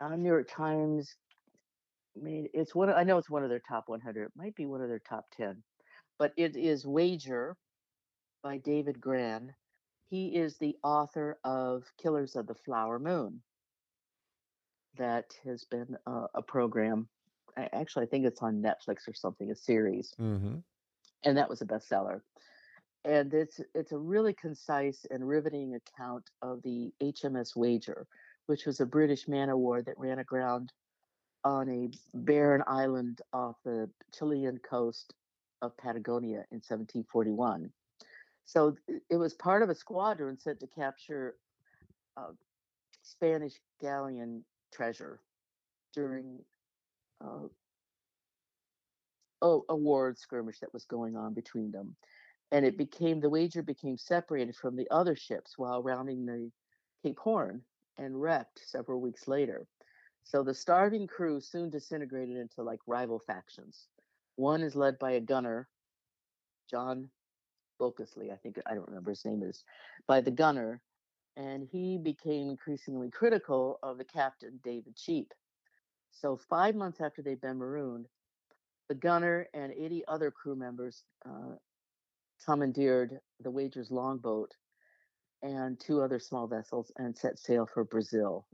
[0.00, 1.16] uh, New York Times
[2.20, 2.90] made it's one.
[2.90, 4.26] I know it's one of their top 100.
[4.26, 5.62] It might be one of their top 10,
[6.18, 7.56] but it is Wager
[8.42, 9.54] by David Grann.
[10.08, 13.42] He is the author of Killers of the Flower Moon.
[14.98, 17.08] That has been uh, a program.
[17.56, 20.56] I, actually, I think it's on Netflix or something, a series, mm-hmm.
[21.24, 22.20] and that was a bestseller.
[23.04, 28.06] And it's it's a really concise and riveting account of the HMS Wager,
[28.46, 30.72] which was a British man o' war that ran aground
[31.44, 35.14] on a barren island off the Chilean coast
[35.62, 37.70] of Patagonia in 1741.
[38.44, 38.76] So
[39.10, 41.36] it was part of a squadron sent to capture
[42.16, 42.32] uh,
[43.02, 45.20] Spanish galleon treasure
[45.94, 46.38] during
[47.24, 47.48] uh,
[49.42, 51.96] a, a war skirmish that was going on between them.
[52.52, 56.50] And it became the wager became separated from the other ships while rounding the
[57.02, 57.62] Cape Horn
[57.98, 59.66] and wrecked several weeks later.
[60.24, 63.86] So the starving crew soon disintegrated into like rival factions.
[64.36, 65.68] One is led by a gunner,
[66.68, 67.10] John
[67.78, 69.64] Bulkeley, I think I don't remember his name is,
[70.06, 70.80] by the gunner,
[71.36, 75.32] and he became increasingly critical of the captain, David Cheap.
[76.10, 78.06] So five months after they'd been marooned,
[78.88, 81.56] the gunner and 80 other crew members uh,
[82.44, 84.54] commandeered the Wager's longboat
[85.42, 88.46] and two other small vessels and set sail for Brazil,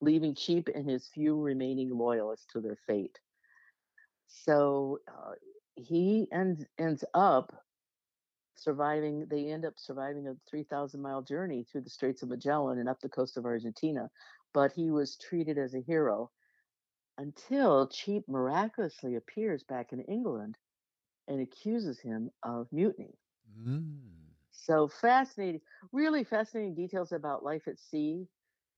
[0.00, 3.18] leaving Cheap and his few remaining loyalists to their fate.
[4.26, 5.32] So uh,
[5.76, 7.52] he ends ends up
[8.56, 9.26] surviving.
[9.26, 13.00] They end up surviving a 3,000 mile journey through the Straits of Magellan and up
[13.00, 14.10] the coast of Argentina.
[14.52, 16.30] But he was treated as a hero
[17.18, 20.56] until Cheap miraculously appears back in England
[21.26, 23.18] and accuses him of mutiny.
[23.58, 24.27] Mm.
[24.60, 25.60] So fascinating,
[25.92, 28.26] really fascinating details about life at sea,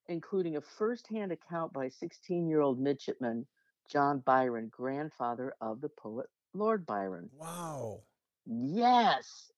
[0.08, 3.46] including a firsthand account by 16 year old midshipman
[3.88, 7.30] John Byron, grandfather of the poet Lord Byron.
[7.32, 8.02] Wow.
[8.46, 9.50] Yes.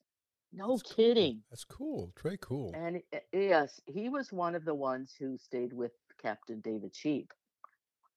[0.52, 1.35] No That's kidding.
[1.35, 1.42] Cool.
[1.50, 2.12] That's cool.
[2.22, 2.72] Very cool.
[2.74, 7.32] And uh, yes, he was one of the ones who stayed with Captain David Cheap.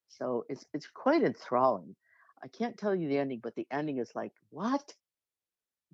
[0.07, 1.95] So it's it's quite enthralling.
[2.43, 4.93] I can't tell you the ending, but the ending is like, what?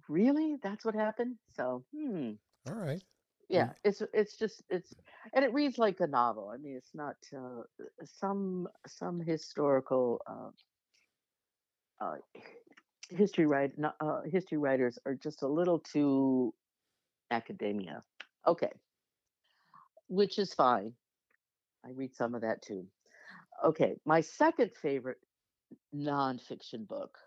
[0.09, 0.57] Really?
[0.61, 1.37] That's what happened?
[1.55, 2.31] So, hmm.
[2.67, 3.03] All right.
[3.49, 4.93] Yeah, it's it's just it's
[5.33, 6.49] and it reads like a novel.
[6.49, 7.63] I mean, it's not uh,
[8.03, 10.51] some some historical uh,
[12.05, 12.15] uh,
[13.09, 16.53] history write uh, history writers are just a little too
[17.31, 18.03] academia.
[18.47, 18.71] Okay,
[20.07, 20.93] which is fine.
[21.85, 22.87] I read some of that too.
[23.65, 25.17] Okay, my second favorite
[25.95, 27.17] nonfiction book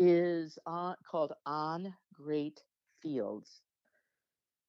[0.00, 2.62] is on, called On Great
[3.02, 3.60] Fields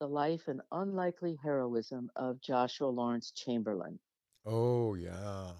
[0.01, 3.97] The Life and Unlikely Heroism of Joshua Lawrence Chamberlain.
[4.45, 5.51] Oh, yeah.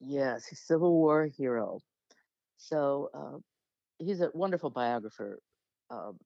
[0.00, 1.80] Yes, Civil War hero.
[2.56, 3.38] So uh,
[3.98, 5.38] he's a wonderful biographer.
[5.90, 6.18] Um,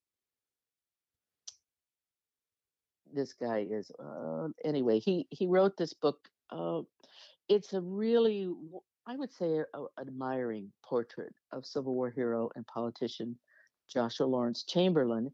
[3.13, 4.99] this guy is uh, anyway.
[4.99, 6.19] He he wrote this book.
[6.51, 6.83] Uh,
[7.49, 8.49] it's a really
[9.07, 13.37] I would say, a, a, admiring portrait of Civil War hero and politician
[13.89, 15.31] Joshua Lawrence Chamberlain,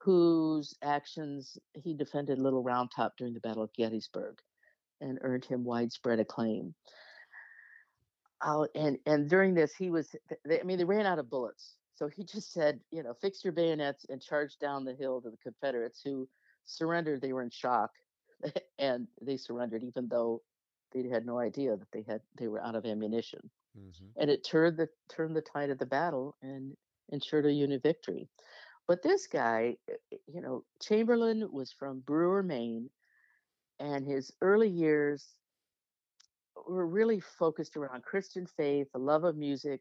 [0.00, 4.38] whose actions he defended Little Round Top during the Battle of Gettysburg
[5.00, 6.74] and earned him widespread acclaim.
[8.40, 11.74] Uh, and and during this, he was they, I mean they ran out of bullets,
[11.96, 15.30] so he just said, you know, fix your bayonets and charge down the hill to
[15.30, 16.28] the Confederates who
[16.64, 17.20] surrendered.
[17.20, 17.90] They were in shock,
[18.78, 20.42] and they surrendered, even though
[20.92, 23.40] they had no idea that they had they were out of ammunition,
[23.78, 24.06] mm-hmm.
[24.16, 26.76] and it turned the turned the tide of the battle and
[27.10, 28.28] ensured a Union victory.
[28.86, 32.88] But this guy, eh, eh, you know, Chamberlain was from Brewer, Maine,
[33.78, 35.34] and his early years
[36.66, 39.80] were really focused around Christian faith, the love of music,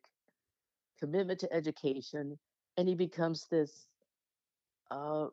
[0.99, 2.37] commitment to education,
[2.77, 3.87] and he becomes this
[4.91, 5.27] uh,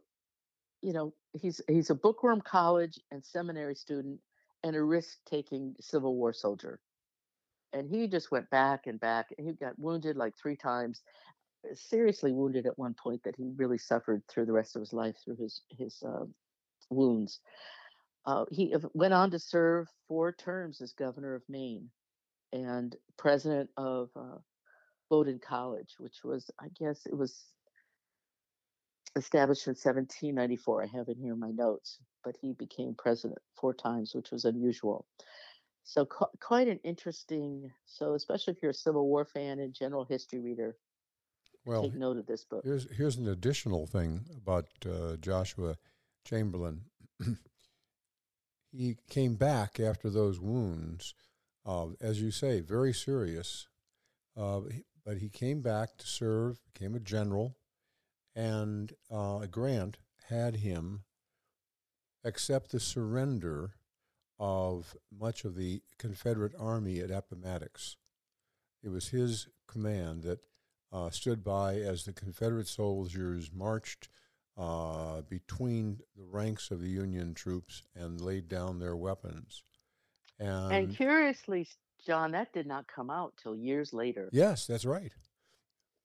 [0.83, 4.21] you know he's he's a bookworm college and seminary student
[4.65, 6.81] and a risk taking Civil War soldier.
[7.73, 11.03] And he just went back and back, and he got wounded like three times,
[11.71, 14.93] uh, seriously wounded at one point that he really suffered through the rest of his
[14.93, 16.25] life through his his uh,
[16.91, 17.41] wounds.
[18.27, 21.91] Uh, he went on to serve four terms as governor of Maine
[22.55, 24.39] and president of uh,
[25.11, 27.45] Bowdoin College, which was, I guess, it was
[29.17, 30.83] established in 1794.
[30.83, 34.45] I have it here in my notes, but he became president four times, which was
[34.45, 35.07] unusual.
[35.85, 37.71] So qu- quite an interesting.
[37.85, 40.77] So especially if you're a Civil War fan and general history reader,
[41.65, 42.63] well, take note of this book.
[42.65, 45.77] Here's here's an additional thing about uh, Joshua
[46.25, 46.83] Chamberlain.
[48.73, 51.15] he came back after those wounds,
[51.65, 53.69] uh, as you say, very serious.
[54.37, 54.63] Uh,
[55.05, 57.57] but he came back to serve, became a general,
[58.35, 61.03] and uh, Grant had him
[62.25, 63.75] accept the surrender
[64.39, 67.97] of much of the Confederate Army at Appomattox.
[68.83, 70.41] It was his command that
[70.93, 74.09] uh, stood by as the Confederate soldiers marched
[74.57, 79.63] uh, between the ranks of the Union troops and laid down their weapons.
[80.39, 81.67] And, and curiously,
[82.05, 84.29] John, that did not come out till years later.
[84.33, 85.13] Yes, that's right.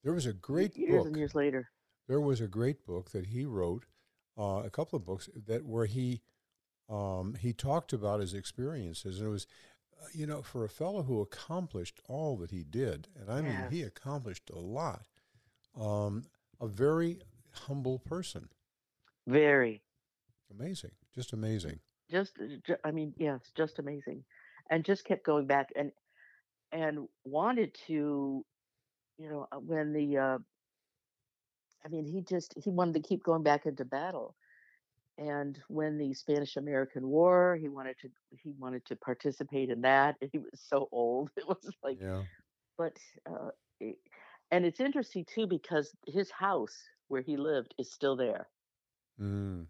[0.02, 1.06] There was a great years book.
[1.08, 1.70] and years later
[2.10, 3.84] there was a great book that he wrote,
[4.36, 6.20] uh, a couple of books that where he
[6.88, 9.46] um, he talked about his experiences, and it was
[10.12, 13.82] you know, for a fellow who accomplished all that he did, and I mean, he
[13.82, 15.02] accomplished a lot,
[15.78, 16.24] um,
[16.60, 17.20] a very
[17.52, 18.48] humble person.
[19.28, 19.82] Very.
[20.50, 20.92] Amazing.
[21.14, 21.78] Just amazing.
[22.10, 24.24] Just, uh, I mean, yes, just amazing.
[24.70, 25.92] And just kept going back and,
[26.72, 28.44] and wanted to,
[29.18, 30.38] you know, uh, when the, uh,
[31.84, 34.34] I mean, he just, he wanted to keep going back into battle
[35.20, 38.08] and when the Spanish American War, he wanted to
[38.42, 40.16] he wanted to participate in that.
[40.20, 41.30] And he was so old.
[41.36, 42.22] It was like, yeah.
[42.78, 42.96] but
[43.30, 43.50] uh,
[43.80, 43.98] it,
[44.50, 46.76] and it's interesting too because his house
[47.08, 48.48] where he lived is still there,
[49.20, 49.66] mm.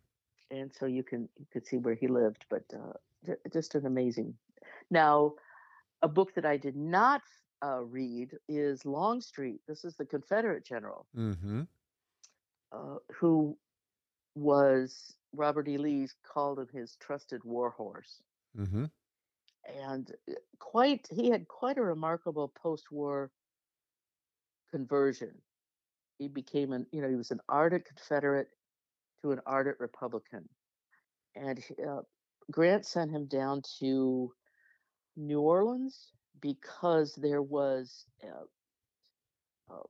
[0.52, 2.44] and so you can you could see where he lived.
[2.48, 4.34] But uh, just an amazing.
[4.88, 5.34] Now,
[6.02, 7.22] a book that I did not
[7.64, 9.61] uh, read is Longstreet.
[9.66, 11.62] This is the Confederate general mm-hmm.
[12.72, 13.56] Uh, who
[14.34, 15.78] was Robert E.
[15.78, 18.22] Lee's called him his trusted warhorse.
[18.58, 18.84] Mm-hmm.
[19.88, 23.30] And uh, quite, he had quite a remarkable post-war
[24.70, 25.32] conversion.
[26.18, 28.48] He became an, you know, he was an ardent Confederate
[29.22, 30.48] to an ardent Republican,
[31.34, 32.00] and uh,
[32.50, 34.32] Grant sent him down to
[35.16, 39.82] New Orleans because there was uh, uh,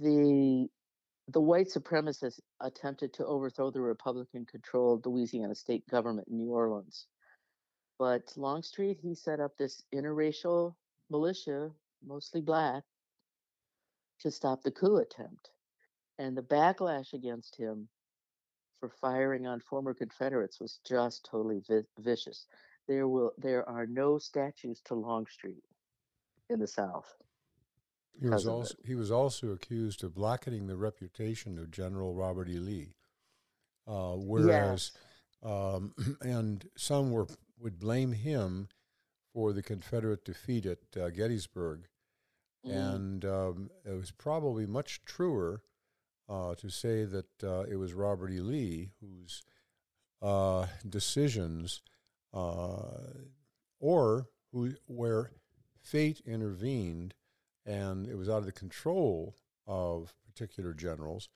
[0.00, 0.68] the
[1.28, 7.06] the white supremacists attempted to overthrow the Republican controlled Louisiana state government in New Orleans.
[7.98, 10.74] But Longstreet, he set up this interracial
[11.10, 11.70] militia,
[12.04, 12.82] mostly black,
[14.20, 15.50] to stop the coup attempt.
[16.18, 17.88] And the backlash against him
[18.80, 22.46] for firing on former Confederates was just totally vi- vicious.
[22.86, 25.64] There will there are no statues to Longstreet
[26.50, 27.10] in the South.
[28.20, 32.58] He was also he was also accused of blackening the reputation of General Robert E.
[32.58, 32.94] Lee,
[33.86, 34.92] uh, whereas
[35.42, 35.52] yes.
[35.52, 37.26] um, and some were
[37.58, 38.68] would blame him
[39.32, 41.88] for the Confederate defeat at uh, Gettysburg,
[42.66, 42.72] mm.
[42.72, 45.62] and um, it was probably much truer
[46.28, 48.40] uh, to say that uh, it was Robert E.
[48.40, 49.42] Lee whose
[50.22, 51.82] uh, decisions
[52.32, 53.12] uh,
[53.80, 55.32] or who where
[55.82, 57.14] fate intervened
[57.66, 59.34] and it was out of the control
[59.66, 61.28] of particular generals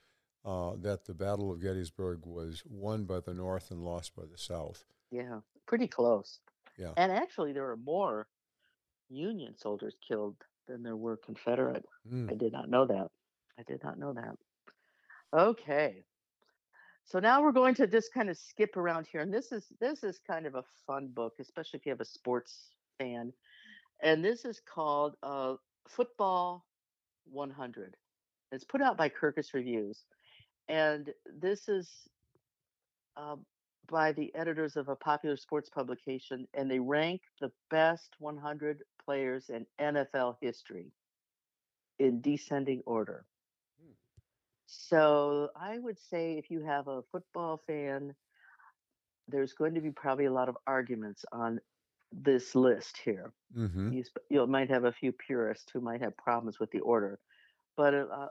[0.44, 4.38] uh, that the Battle of Gettysburg was won by the North and lost by the
[4.38, 4.84] South.
[5.10, 6.40] Yeah, pretty close.
[6.78, 6.92] Yeah.
[6.96, 8.28] And actually, there were more
[9.08, 11.84] Union soldiers killed than there were Confederate.
[12.10, 12.30] Mm.
[12.30, 13.08] I did not know that.
[13.58, 14.36] I did not know that.
[15.36, 16.04] Okay.
[17.04, 20.04] So now we're going to just kind of skip around here, and this is this
[20.04, 22.68] is kind of a fun book, especially if you have a sports
[22.98, 23.32] fan.
[24.02, 25.54] And this is called uh,
[25.88, 26.64] Football
[27.30, 27.96] 100.
[28.52, 30.04] It's put out by Kirkus Reviews.
[30.68, 31.10] And
[31.40, 31.90] this is
[33.16, 33.36] uh,
[33.90, 39.50] by the editors of a popular sports publication, and they rank the best 100 players
[39.50, 40.92] in NFL history
[41.98, 43.24] in descending order.
[43.82, 43.92] Hmm.
[44.66, 48.14] So I would say if you have a football fan,
[49.26, 51.60] there's going to be probably a lot of arguments on
[52.12, 53.32] this list here.
[53.56, 53.92] Mm-hmm.
[53.92, 57.18] You, you might have a few purists who might have problems with the order,
[57.76, 58.28] but uh,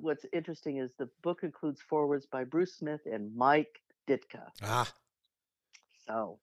[0.00, 4.48] what's interesting is the book includes forwards by Bruce Smith and Mike Ditka.
[4.62, 4.90] Ah,
[6.06, 6.38] so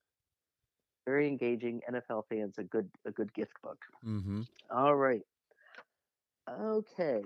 [1.05, 1.81] very engaging.
[1.91, 3.79] NFL fans, a good a good gift book.
[4.05, 4.41] Mm-hmm.
[4.71, 5.21] All right,
[6.49, 7.21] okay.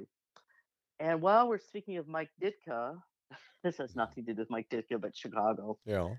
[1.00, 2.98] And while we're speaking of Mike Ditka,
[3.64, 5.78] this has nothing to do with Mike Ditka, but Chicago.
[5.86, 6.10] Yeah.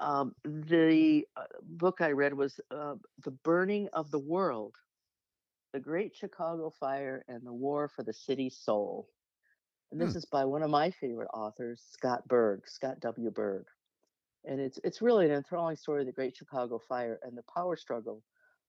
[0.00, 2.94] Um, the uh, book I read was uh,
[3.24, 4.76] The Burning of the World
[5.72, 9.08] The Great Chicago Fire and the War for the City's Soul.
[9.90, 10.18] And this hmm.
[10.18, 13.30] is by one of my favorite authors, Scott Berg, Scott W.
[13.30, 13.64] Berg.
[14.44, 17.76] And it's, it's really an enthralling story of the Great Chicago Fire and the power
[17.76, 18.22] struggle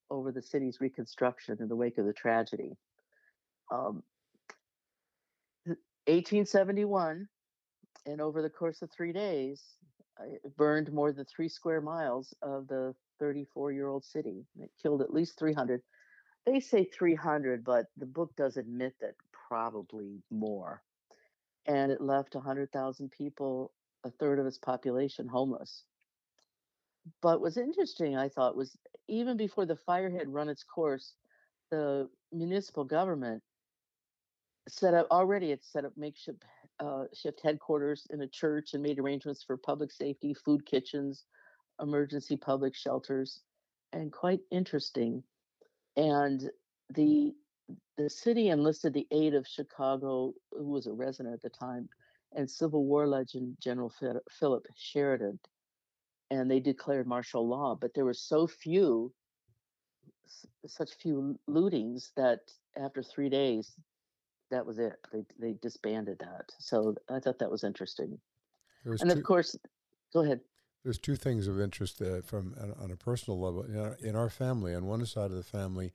[0.10, 2.76] over the city's reconstruction in the wake of the tragedy.
[3.72, 4.02] Um,
[6.08, 7.28] 1871,
[8.08, 9.62] and over the course of three days,
[10.58, 14.46] burned more than three square miles of the 34 year old city.
[14.60, 15.82] It killed at least 300.
[16.46, 19.16] They say 300, but the book does admit that
[19.50, 20.82] probably more.
[21.66, 23.72] And it left 100,000 people,
[24.04, 25.84] a third of its population, homeless.
[27.22, 31.14] But what's interesting, I thought, was even before the fire had run its course,
[31.72, 33.44] the municipal government
[34.68, 36.44] set up already it set up makeshift
[36.80, 41.26] uh, shift headquarters in a church and made arrangements for public safety, food kitchens,
[41.82, 43.42] emergency public shelters,
[43.94, 45.24] and quite interesting.
[45.98, 46.50] And
[46.90, 47.34] the
[47.98, 51.88] the city enlisted the aid of Chicago, who was a resident at the time,
[52.36, 53.94] and Civil War legend General
[54.32, 55.40] Philip Sheridan,
[56.32, 57.76] and they declared martial law.
[57.80, 59.14] But there were so few
[60.66, 62.40] such few lootings that
[62.78, 63.74] after three days,
[64.52, 64.98] that was it.
[65.12, 66.52] They they disbanded that.
[66.60, 68.20] So I thought that was interesting.
[68.84, 69.56] There's And two, of course,
[70.14, 70.42] go ahead.
[70.84, 73.64] there's two things of interest uh, from on, a personal level.
[73.64, 75.94] In our, in our family, on one side of the family,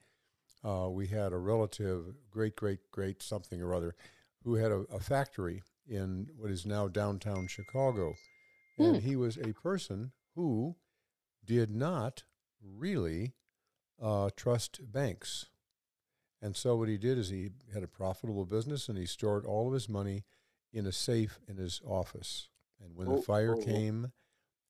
[0.63, 3.95] uh, we had a relative, great great great something or other,
[4.43, 8.15] who had a, a factory in what is now downtown Chicago,
[8.79, 9.01] and Hmm.
[9.01, 10.77] he was a person who
[11.45, 12.25] did not
[12.63, 13.35] really
[14.03, 15.47] uh, trust banks.
[16.45, 19.67] And so what he did is he had a profitable business and he stored all
[19.67, 20.25] of his money
[20.75, 22.49] in a safe in his office.
[22.85, 24.13] And when Oh, the fire oh, came,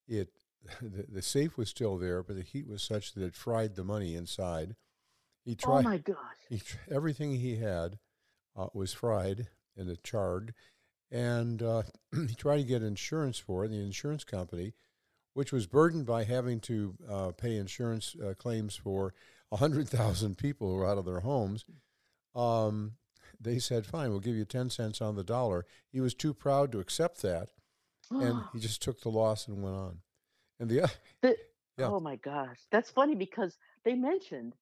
[0.06, 0.28] it
[0.80, 3.82] the, the safe was still there, but the heat was such that it fried the
[3.82, 4.76] money inside.
[5.44, 5.80] He tried.
[5.80, 6.16] Oh my gosh.
[6.48, 7.98] he, everything he had
[8.56, 10.54] uh, was fried and it charred,
[11.10, 11.82] and uh,
[12.28, 13.72] he tried to get insurance for it.
[13.72, 14.74] And the insurance company,
[15.32, 19.12] which was burdened by having to uh, pay insurance uh, claims for
[19.56, 21.64] hundred thousand people who were out of their homes,
[22.34, 22.92] um,
[23.40, 26.72] they said, "Fine, we'll give you ten cents on the dollar." He was too proud
[26.72, 27.50] to accept that,
[28.10, 29.98] and he just took the loss and went on.
[30.60, 30.90] And the
[31.20, 31.36] The-
[31.76, 31.88] Yeah.
[31.88, 32.60] Oh my gosh.
[32.70, 34.54] That's funny because they mentioned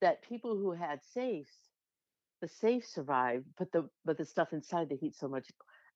[0.00, 1.52] that people who had safes,
[2.40, 5.46] the safe survived, but the but the stuff inside the heat so much.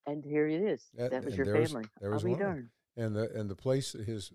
[0.06, 0.88] And here it is.
[0.94, 1.88] That- That was your there was- family.
[2.00, 4.32] there I'll was be one and the and the place his, his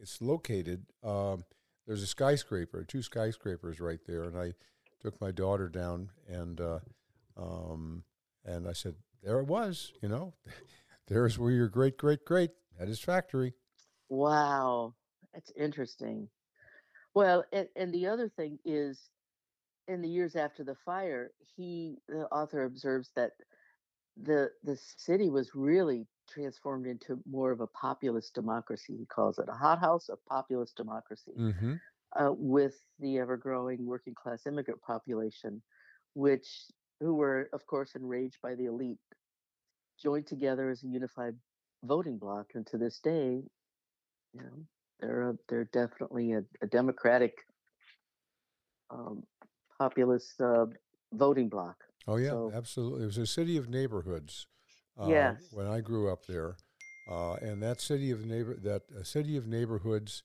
[0.00, 0.86] it's located.
[1.04, 1.44] Um,
[1.86, 4.54] there's a skyscraper, two skyscrapers right there, and I
[5.00, 6.78] took my daughter down and uh,
[7.36, 8.02] um,
[8.44, 10.34] and I said, there it was, you know,
[11.08, 13.54] there's where your great great great had his factory.
[14.08, 14.94] Wow,
[15.32, 16.28] that's interesting.
[17.14, 19.08] Well, and, and the other thing is,
[19.88, 23.32] in the years after the fire, he, the author, observes that
[24.22, 28.96] the the city was really transformed into more of a populist democracy.
[28.98, 31.74] He calls it a hothouse of populist democracy, Mm-hmm.
[32.18, 35.62] uh, with the ever-growing working class immigrant population,
[36.14, 36.48] which
[37.00, 38.98] who were, of course, enraged by the elite,
[40.02, 41.34] joined together as a unified
[41.84, 43.42] voting bloc, and to this day,
[44.32, 44.64] you know,
[45.00, 47.34] they're a, they're definitely a, a democratic
[48.90, 49.22] um,
[49.78, 50.66] populist uh,
[51.12, 51.76] voting bloc.
[52.08, 53.02] Oh yeah, So- absolutely.
[53.02, 54.46] It was a city of neighborhoods.
[54.98, 55.36] Uh, Yes.
[55.50, 56.56] When I grew up there,
[57.10, 60.22] uh, and that city of neighbor that uh, city of neighborhoods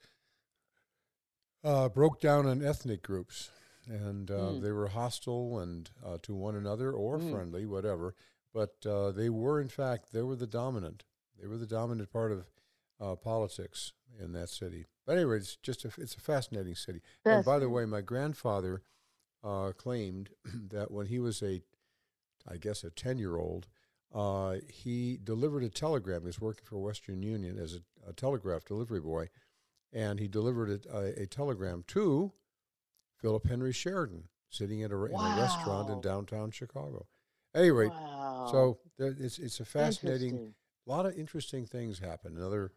[1.63, 3.51] uh, broke down in ethnic groups,
[3.87, 4.61] and uh, Mm.
[4.61, 7.29] they were hostile and uh, to one another or Mm.
[7.31, 8.15] friendly, whatever.
[8.53, 11.03] But uh, they were, in fact, they were the dominant.
[11.39, 12.45] They were the dominant part of
[12.99, 14.85] uh, politics in that city.
[15.05, 17.01] But anyway, it's just a, it's a fascinating city.
[17.25, 18.83] And by the way, my grandfather
[19.43, 20.29] uh, claimed
[20.69, 21.61] that when he was a,
[22.47, 23.67] I guess, a 10 year old,
[24.13, 26.21] uh, he delivered a telegram.
[26.21, 29.29] He was working for Western Union as a, a telegraph delivery boy,
[29.93, 32.33] and he delivered a, a, a telegram to
[33.21, 37.07] Philip Henry Sheridan, sitting at a, re- in a restaurant in downtown Chicago.
[37.55, 38.47] Anyway, wow.
[38.51, 40.53] so there, it's, it's a fascinating,
[40.87, 42.35] a lot of interesting things happen.
[42.35, 42.71] Another,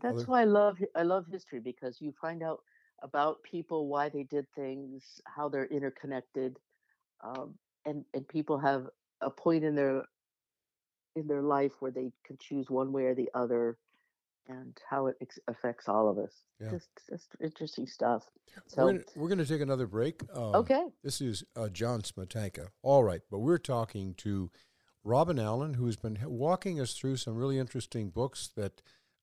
[0.00, 2.60] that's other- why I love I love history because you find out
[3.02, 6.58] about people, why they did things, how they're interconnected,
[7.24, 7.54] um,
[7.84, 8.86] and and people have
[9.20, 10.02] a point in their
[11.16, 13.76] in their life where they can choose one way or the other,
[14.48, 16.32] and how it ex- affects all of us.
[16.60, 16.70] Yeah.
[16.70, 18.24] Just just interesting stuff.
[18.54, 20.22] we're So gonna, we're going to take another break.
[20.34, 22.68] Um, okay, This is uh, John Smetanka.
[22.82, 24.50] All right, but we're talking to
[25.04, 28.80] Robin Allen, who's been walking us through some really interesting books that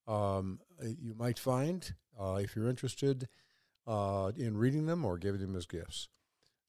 [0.08, 3.28] um, uh, you might find uh, if you're interested
[3.88, 6.10] uh, in reading them or giving them as gifts.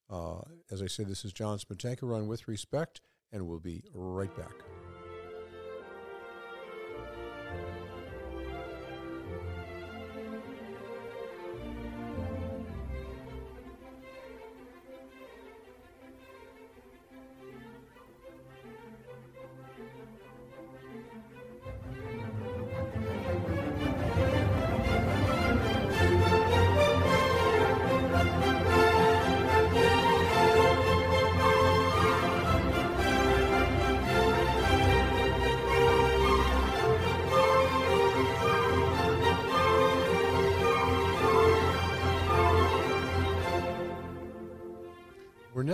[0.09, 0.41] Uh,
[0.71, 3.01] as I said, this is John Smetanka, run with respect,
[3.33, 4.55] and we'll be right back.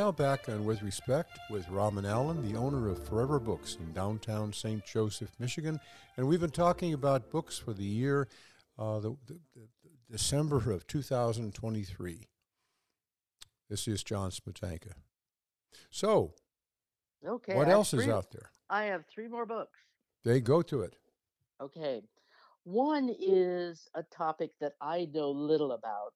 [0.06, 4.52] Now back on With Respect with Robin Allen, the owner of Forever Books in downtown
[4.52, 4.86] St.
[4.86, 5.80] Joseph, Michigan.
[6.16, 8.28] And we've been talking about books for the year,
[8.78, 9.66] uh, the, the, the
[10.08, 12.28] December of 2023.
[13.68, 14.92] This is John Smetanka.
[15.90, 16.34] So,
[17.26, 17.56] okay.
[17.56, 18.50] what I else is out there?
[18.70, 19.80] I have three more books.
[20.24, 20.94] They go to it.
[21.60, 22.00] Okay.
[22.62, 26.14] One is a topic that I know little about,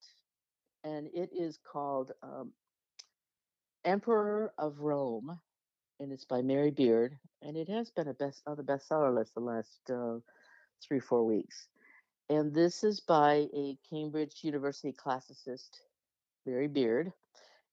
[0.84, 2.52] and it is called um,
[3.84, 5.40] Emperor of Rome,
[6.00, 9.34] and it's by Mary Beard, and it has been a best on the bestseller list
[9.34, 10.18] the last uh,
[10.86, 11.68] three four weeks.
[12.28, 15.80] And this is by a Cambridge University classicist,
[16.44, 17.10] Mary Beard,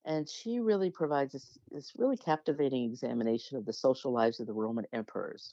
[0.06, 4.54] and she really provides this, this really captivating examination of the social lives of the
[4.54, 5.52] Roman emperors.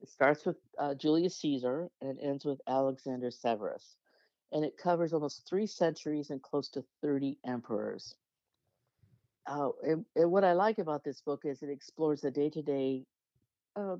[0.00, 3.96] It starts with uh, Julius Caesar and ends with Alexander Severus,
[4.50, 8.16] and it covers almost three centuries and close to 30 emperors.
[9.46, 13.04] Uh, and, and what I like about this book is it explores the day-to-day
[13.76, 13.96] uh,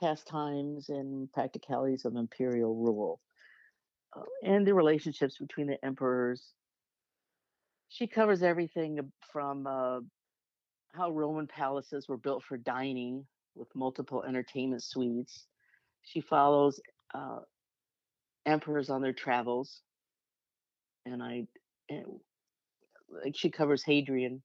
[0.00, 3.20] pastimes and practicalities of imperial rule
[4.16, 6.52] uh, and the relationships between the emperors.
[7.88, 8.98] She covers everything
[9.32, 10.00] from uh,
[10.92, 15.46] how Roman palaces were built for dining with multiple entertainment suites.
[16.02, 16.80] She follows
[17.14, 17.40] uh,
[18.46, 19.82] emperors on their travels,
[21.04, 21.46] and I,
[21.88, 22.06] and,
[23.24, 24.42] like she covers Hadrian,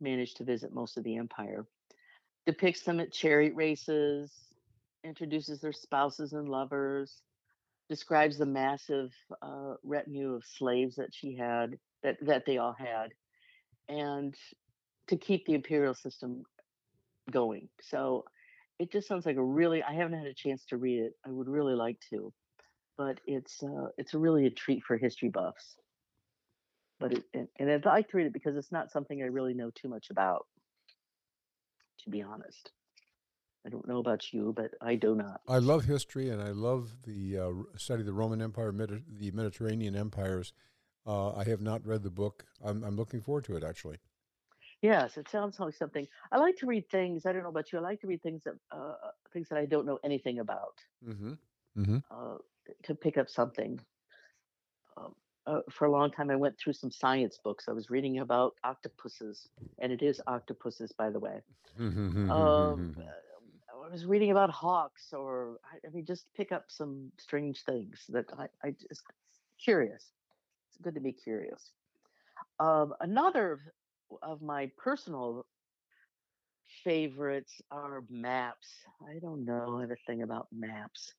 [0.00, 1.66] managed to visit most of the empire.
[2.46, 4.32] Depicts them at chariot races,
[5.04, 7.22] introduces their spouses and lovers,
[7.88, 13.12] describes the massive uh, retinue of slaves that she had that that they all had,
[13.88, 14.34] and
[15.08, 16.42] to keep the imperial system
[17.30, 17.68] going.
[17.82, 18.24] So
[18.78, 19.82] it just sounds like a really.
[19.82, 21.12] I haven't had a chance to read it.
[21.26, 22.32] I would really like to,
[22.96, 25.76] but it's uh, it's really a treat for history buffs.
[27.00, 29.54] But it, and, and I'd like to read it because it's not something I really
[29.54, 30.46] know too much about,
[32.04, 32.72] to be honest.
[33.66, 35.40] I don't know about you, but I do not.
[35.48, 39.30] I love history, and I love the uh, study of the Roman Empire, Medi- the
[39.32, 40.52] Mediterranean empires,
[41.08, 42.44] uh, I have not read the book.
[42.62, 43.96] I'm, I'm looking forward to it, actually.
[44.82, 46.06] Yes, it sounds like something.
[46.30, 47.24] I like to read things.
[47.24, 47.78] I don't know about you.
[47.78, 48.94] I like to read things that uh,
[49.32, 50.78] things that I don't know anything about.
[51.06, 51.32] Mm-hmm.
[51.78, 51.96] Mm-hmm.
[52.10, 52.36] Uh,
[52.84, 53.80] to pick up something.
[54.96, 55.14] Um,
[55.48, 57.68] uh, for a long time, I went through some science books.
[57.68, 59.48] I was reading about octopuses,
[59.80, 61.42] and it is octopuses, by the way.
[62.28, 62.94] Um,
[63.72, 68.04] I was reading about hawks, or I, I mean, just pick up some strange things
[68.10, 69.02] that I, I just
[69.62, 70.12] curious
[70.68, 71.72] It's good to be curious.
[72.60, 73.60] Um, another
[74.22, 75.46] of my personal
[76.84, 78.68] favorites are maps.
[79.08, 81.14] I don't know anything about maps.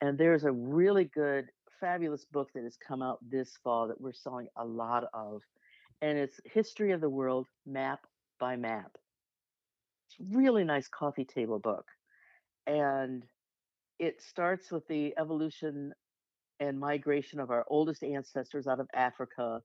[0.00, 1.50] And there's a really good,
[1.80, 5.42] fabulous book that has come out this fall that we're selling a lot of.
[6.02, 8.00] And it's History of the World Map
[8.38, 8.96] by Map.
[10.06, 11.86] It's a really nice coffee table book.
[12.66, 13.24] And
[13.98, 15.92] it starts with the evolution
[16.60, 19.62] and migration of our oldest ancestors out of Africa.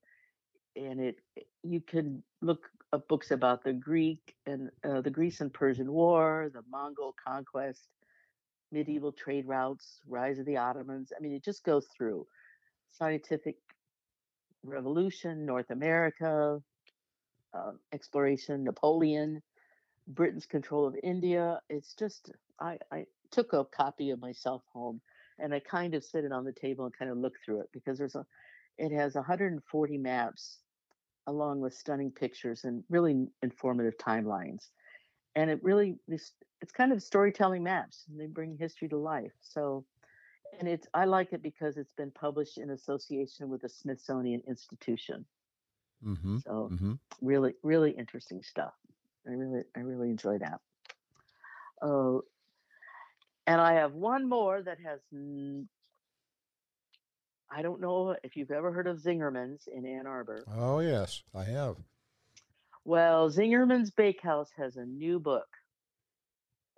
[0.76, 1.20] And it
[1.64, 6.50] you can look up books about the Greek and uh, the Greece and Persian War,
[6.54, 7.88] the Mongol conquest,
[8.72, 11.12] medieval trade routes, rise of the Ottomans.
[11.16, 12.26] I mean, it just goes through
[12.92, 13.56] scientific
[14.64, 16.62] revolution, North America,
[17.54, 19.42] uh, exploration, Napoleon,
[20.08, 21.60] Britain's control of India.
[21.70, 25.02] It's just I, I took a copy of myself home
[25.38, 27.70] and I kind of sit it on the table and kind of look through it
[27.72, 28.26] because there's a
[28.78, 30.60] it has 140 maps
[31.28, 34.70] along with stunning pictures and really informative timelines.
[35.36, 36.32] And it really this
[36.62, 39.32] it's kind of storytelling maps and they bring history to life.
[39.42, 39.86] So
[40.60, 45.26] and it's I like it because it's been published in association with the Smithsonian Institution.
[46.04, 46.38] Mm-hmm.
[46.40, 46.94] So mm-hmm.
[47.22, 48.74] really, really interesting stuff.
[49.28, 50.60] I really, I really enjoy that.
[51.82, 52.24] Oh,
[53.46, 55.00] and I have one more that has,
[57.52, 60.44] I don't know if you've ever heard of Zingerman's in Ann Arbor.
[60.56, 61.78] Oh, yes, I have.
[62.86, 65.48] Well, Zingerman's Bakehouse has a new book,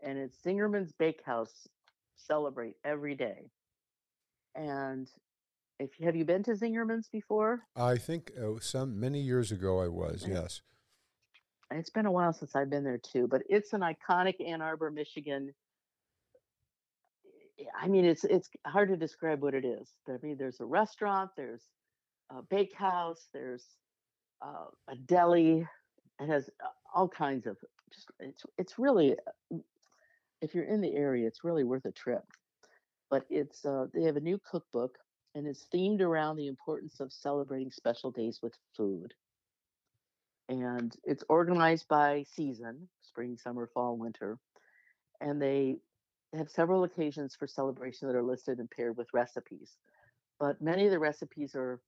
[0.03, 1.67] and it's Zingerman's Bakehouse
[2.15, 3.49] Celebrate Every Day.
[4.55, 5.07] And
[5.79, 7.61] if have you been to Zingerman's before?
[7.75, 10.25] I think uh, some many years ago I was.
[10.27, 10.61] Yes.
[11.71, 14.91] It's been a while since I've been there too, but it's an iconic Ann Arbor,
[14.91, 15.53] Michigan
[17.79, 19.89] I mean, it's it's hard to describe what it is.
[20.07, 21.63] I mean, there's a restaurant, there's
[22.29, 23.65] a bakehouse, there's
[24.41, 25.67] uh, a deli.
[26.19, 27.57] It has uh, all kinds of
[27.93, 28.07] just.
[28.19, 29.15] It's it's really,
[29.53, 29.57] uh,
[30.41, 32.23] if you're in the area, it's really worth a trip.
[33.09, 34.97] But it's uh, they have a new cookbook,
[35.35, 39.13] and it's themed around the importance of celebrating special days with food.
[40.49, 44.37] And it's organized by season: spring, summer, fall, winter.
[45.19, 45.77] And they
[46.33, 49.77] have several occasions for celebration that are listed and paired with recipes.
[50.39, 51.79] But many of the recipes are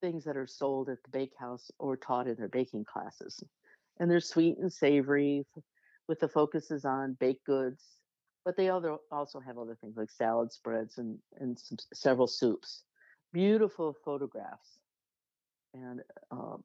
[0.00, 3.42] things that are sold at the bakehouse or taught in their baking classes.
[3.98, 5.46] And they're sweet and savory
[6.08, 7.82] with the focuses on baked goods,
[8.44, 12.82] but they also have other things like salad spreads and, and some, several soups.
[13.32, 14.78] Beautiful photographs
[15.74, 16.00] and
[16.30, 16.62] um,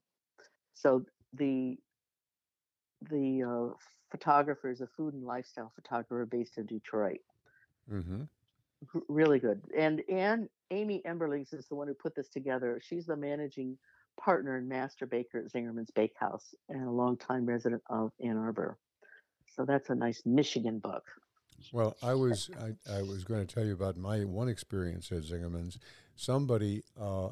[0.74, 1.78] so the
[3.10, 3.74] the uh,
[4.10, 7.20] photographer is a food and lifestyle photographer based in Detroit.
[7.92, 8.24] Mm-hmm.
[8.96, 9.62] R- really good.
[9.78, 12.80] And and Amy Emberlings is the one who put this together.
[12.84, 13.78] She's the managing
[14.20, 18.78] partner and master baker at Zingerman's Bakehouse and a longtime resident of Ann Arbor.
[19.58, 21.04] So that's a nice Michigan book.
[21.74, 25.24] Well, I was I, I was going to tell you about my one experience at
[25.24, 25.80] Zingerman's.
[26.16, 27.30] Somebody, uh,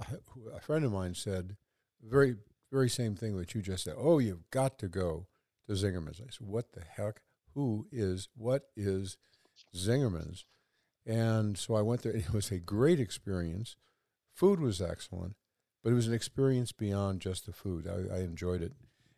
[0.54, 1.56] a friend of mine, said
[2.04, 2.36] very
[2.72, 3.96] very same thing that you just said.
[3.98, 5.28] Oh, you've got to go
[5.68, 6.20] to Zingerman's.
[6.20, 7.22] I said, what the heck?
[7.54, 9.18] Who is what is
[9.76, 10.46] Zingerman's?
[11.06, 12.16] And so I went there.
[12.16, 13.76] It was a great experience.
[14.34, 15.36] Food was excellent,
[15.84, 17.88] but it was an experience beyond just the food.
[17.88, 18.74] I, I enjoyed it,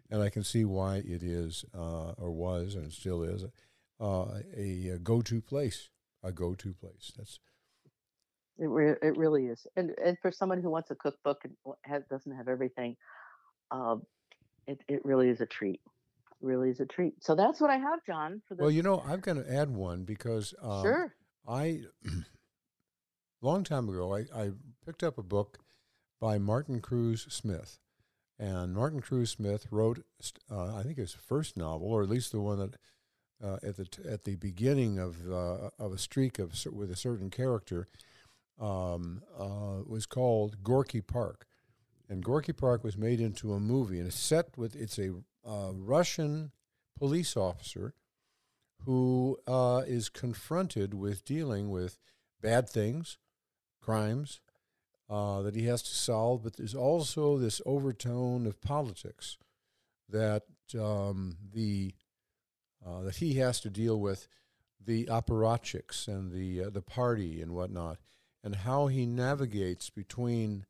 [0.10, 3.44] and I can see why it is uh, or was and still is
[4.00, 5.90] uh, a, a go-to place.
[6.24, 7.12] A go-to place.
[7.16, 7.40] That's
[8.58, 9.68] It re- it really is.
[9.76, 11.54] And and for someone who wants a cookbook and
[11.84, 12.96] has, doesn't have everything,
[13.72, 14.04] um,
[14.66, 15.82] it it really is a treat.
[16.42, 17.24] Really is a treat.
[17.24, 18.72] So that's what I have, John, well.
[18.72, 21.14] You know, I'm going to add one because um, sure.
[21.48, 21.82] I
[23.42, 24.52] long time ago I, I
[24.86, 25.60] picked up a book
[26.20, 27.80] by Martin Cruz Smith,
[28.40, 30.04] and Martin Cruz Smith wrote
[30.52, 32.76] uh, I think his first novel, or at least the one that
[33.44, 36.96] uh, at the t- at the beginning of uh, of a streak of with a
[36.96, 37.88] certain character
[38.60, 41.46] um, uh, was called Gorky Park,
[42.10, 45.14] and Gorky Park was made into a movie, and it's set with it's a
[45.48, 46.52] uh, Russian
[46.98, 47.94] police officer
[48.86, 51.98] who uh, is confronted with dealing with
[52.42, 53.18] bad things,
[53.82, 54.42] crimes
[55.10, 59.38] uh, that he has to solve, but there's also this overtone of politics
[60.10, 60.44] that
[60.78, 61.94] um, the
[62.86, 64.28] uh, that he has to deal with
[64.84, 67.98] the apparatchiks and the uh, the party and whatnot,
[68.44, 70.66] and how he navigates between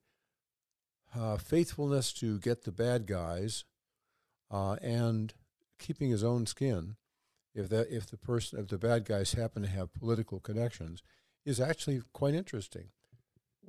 [1.16, 3.64] uh, faithfulness to get the bad guys
[4.52, 5.34] uh, and
[5.80, 6.96] keeping his own skin
[7.54, 11.02] if that if the person if the bad guys happen to have political connections
[11.46, 12.90] is actually quite interesting.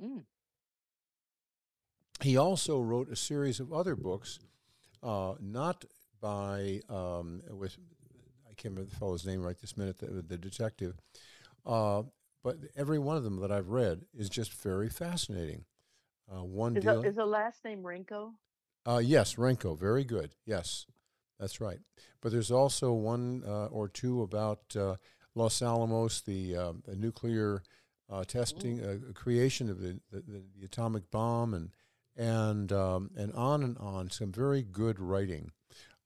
[0.01, 0.23] Mm.
[2.21, 4.39] He also wrote a series of other books,
[5.01, 5.85] uh, not
[6.21, 7.77] by um, with
[8.49, 10.95] I can't remember the fellow's name right this minute, the, the detective,
[11.65, 12.03] uh,
[12.43, 15.63] but every one of them that I've read is just very fascinating.
[16.31, 18.33] Uh, one Is, the, deal, is the last name Renko?
[18.85, 20.31] uh, yes, Renko, very good.
[20.45, 20.85] Yes,
[21.39, 21.79] that's right.
[22.21, 24.95] But there's also one uh, or two about uh,
[25.35, 27.63] Los Alamos, the, um, the nuclear
[28.09, 31.69] uh, testing, uh, creation of the, the, the atomic bomb, and
[32.19, 34.11] and um, and on and on.
[34.11, 35.51] Some very good writing,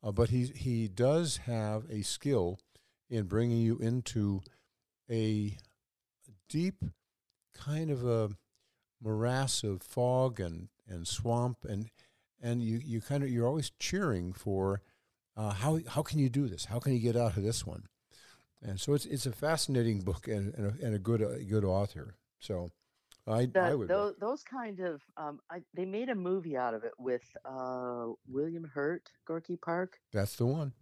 [0.01, 2.59] uh, but he he does have a skill
[3.09, 4.41] in bringing you into
[5.11, 5.57] a
[6.47, 6.85] deep
[7.53, 8.29] kind of a
[9.01, 11.89] morass of fog and, and swamp and
[12.41, 14.81] and you, you kind of you're always cheering for
[15.35, 16.65] uh, how how can you do this?
[16.65, 17.87] How can you get out of this one?
[18.61, 21.65] And so it's it's a fascinating book and and a, and a good a good
[21.65, 22.15] author.
[22.39, 22.71] So
[23.27, 26.73] I I That, would those, those kind of um, I, they made a movie out
[26.73, 29.97] of it with uh, William Hurt, Gorky Park.
[30.11, 30.73] that's the one.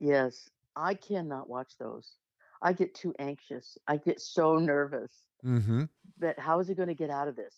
[0.00, 2.16] Yes, I cannot watch those.
[2.62, 3.76] I get too anxious.
[3.86, 5.12] I get so nervous
[5.44, 5.84] Mm-hmm.
[6.20, 7.54] that how is he going to get out of this?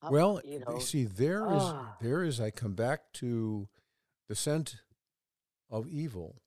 [0.00, 1.96] How- Well, you you know, see, there is ah.
[2.00, 2.40] there is.
[2.40, 3.68] I come back to
[4.26, 4.76] the scent
[5.70, 6.40] of evil,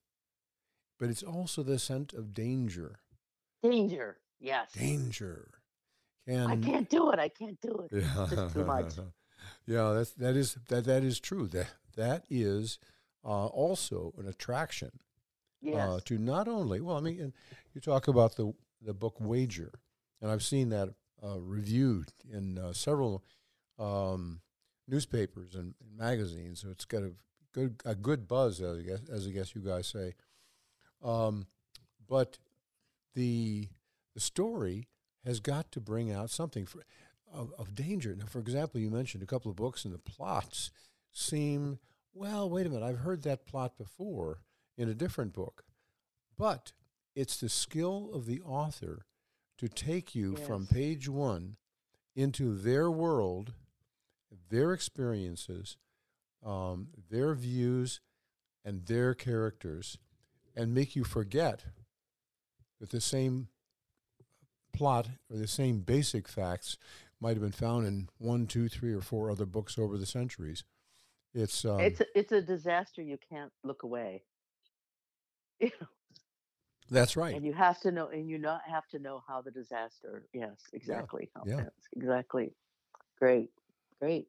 [0.98, 2.98] but it's also the scent of danger.
[3.62, 4.18] danger.
[4.40, 5.57] Yes, Danger.
[6.28, 7.18] Can I can't do it.
[7.18, 8.02] I can't do it.
[8.02, 8.94] Yeah, just too much.
[9.66, 11.46] yeah, that's that is that that is true.
[11.48, 12.78] That that is
[13.24, 14.90] uh, also an attraction
[15.60, 17.32] Yes, uh, to not only well, I mean, and
[17.72, 18.52] you talk about the
[18.82, 19.72] the book Wager,
[20.20, 20.90] and I've seen that
[21.24, 23.24] uh, reviewed in uh, several
[23.78, 24.40] um,
[24.86, 26.60] newspapers and, and magazines.
[26.60, 27.12] So it's got a
[27.52, 30.14] good a good buzz, as I guess, as I guess you guys say.
[31.02, 31.46] Um,
[32.06, 32.38] but
[33.14, 33.68] the
[34.14, 34.88] the story
[35.24, 36.84] has got to bring out something for,
[37.32, 38.14] of, of danger.
[38.16, 40.70] Now, for example, you mentioned a couple of books, and the plots
[41.12, 41.78] seem
[42.14, 42.48] well.
[42.48, 44.40] Wait a minute, I've heard that plot before
[44.76, 45.64] in a different book,
[46.36, 46.72] but
[47.14, 49.06] it's the skill of the author
[49.58, 51.56] to take you from page one
[52.14, 53.52] into their world,
[54.50, 55.76] their experiences,
[56.44, 58.00] um, their views,
[58.64, 59.98] and their characters,
[60.54, 61.64] and make you forget
[62.80, 63.48] that the same
[64.72, 66.76] plot or the same basic facts
[67.20, 70.64] might have been found in one, two, three, or four other books over the centuries.
[71.34, 73.02] It's um, it's a, it's a disaster.
[73.02, 74.22] You can't look away.
[75.60, 75.88] You know,
[76.88, 77.34] that's right.
[77.34, 80.24] and you have to know, and you not have to know how the disaster.
[80.32, 81.30] Yes, exactly.
[81.34, 81.64] how- yeah.
[81.96, 82.52] exactly.
[83.18, 83.50] Great,
[84.00, 84.28] great.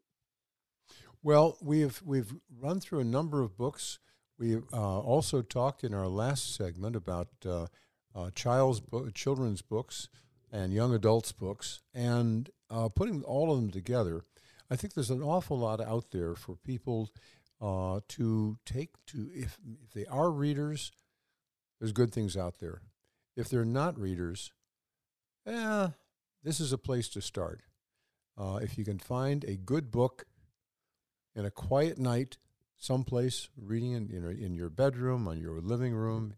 [1.22, 4.00] Well, we've we've run through a number of books.
[4.40, 7.68] We uh, also talked in our last segment about uh,
[8.16, 10.10] uh, child's bo- children's books
[10.52, 14.24] and young adults books, and uh, putting all of them together.
[14.70, 17.10] I think there's an awful lot out there for people
[17.62, 20.92] uh, to take to if if they are readers.
[21.80, 22.82] There's good things out there.
[23.36, 24.52] If they're not readers,
[25.46, 25.90] eh,
[26.44, 27.62] this is a place to start.
[28.38, 30.26] Uh, if you can find a good book
[31.36, 32.38] in a quiet night,
[32.78, 36.34] someplace, reading in, in, in your bedroom, on your living room,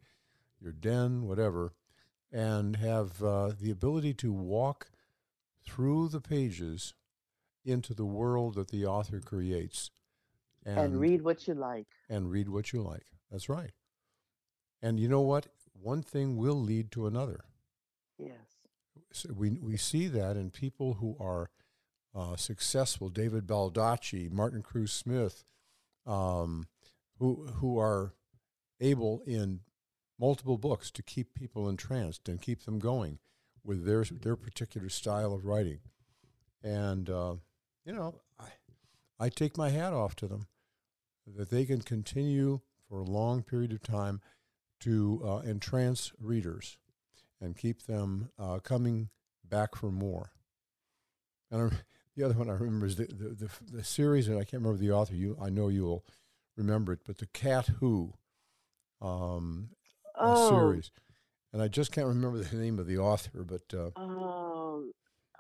[0.60, 1.74] your den, whatever,
[2.32, 4.90] and have uh, the ability to walk
[5.66, 6.94] through the pages
[7.64, 9.92] into the world that the author creates.
[10.66, 11.88] And, read what you like.
[12.10, 13.06] And read what you like.
[13.32, 13.72] That's right.
[14.82, 15.48] And you know what?
[15.74, 17.42] One thing will lead to another.
[18.18, 18.58] Yes.
[19.12, 21.50] So we, we see that in people who are
[22.16, 25.44] uh, successful, David Baldacci, Martin Cruz Smith,
[26.06, 26.68] um,
[27.20, 28.14] who who are
[28.80, 29.62] able in
[30.22, 33.18] multiple books to keep people entranced and keep them going
[33.64, 35.80] with their their particular style of writing.
[36.64, 37.36] And uh,
[37.84, 38.46] you know, I
[39.20, 40.48] I take my hat off to them
[41.26, 44.22] that they can continue for a long period of time
[44.82, 46.78] to uh, entrance readers
[47.40, 49.10] and keep them uh, coming
[49.48, 50.32] back for more.
[51.50, 51.72] And
[52.16, 54.80] the other one I remember is the, the, the, the, series, and I can't remember
[54.80, 55.16] the author.
[55.16, 56.04] You, I know you'll
[56.58, 58.14] remember it, but the Cat Who
[59.02, 59.70] um,
[60.22, 60.50] oh.
[60.50, 60.92] series,
[61.54, 63.44] and I just can't remember the name of the author.
[63.44, 64.86] But uh, oh,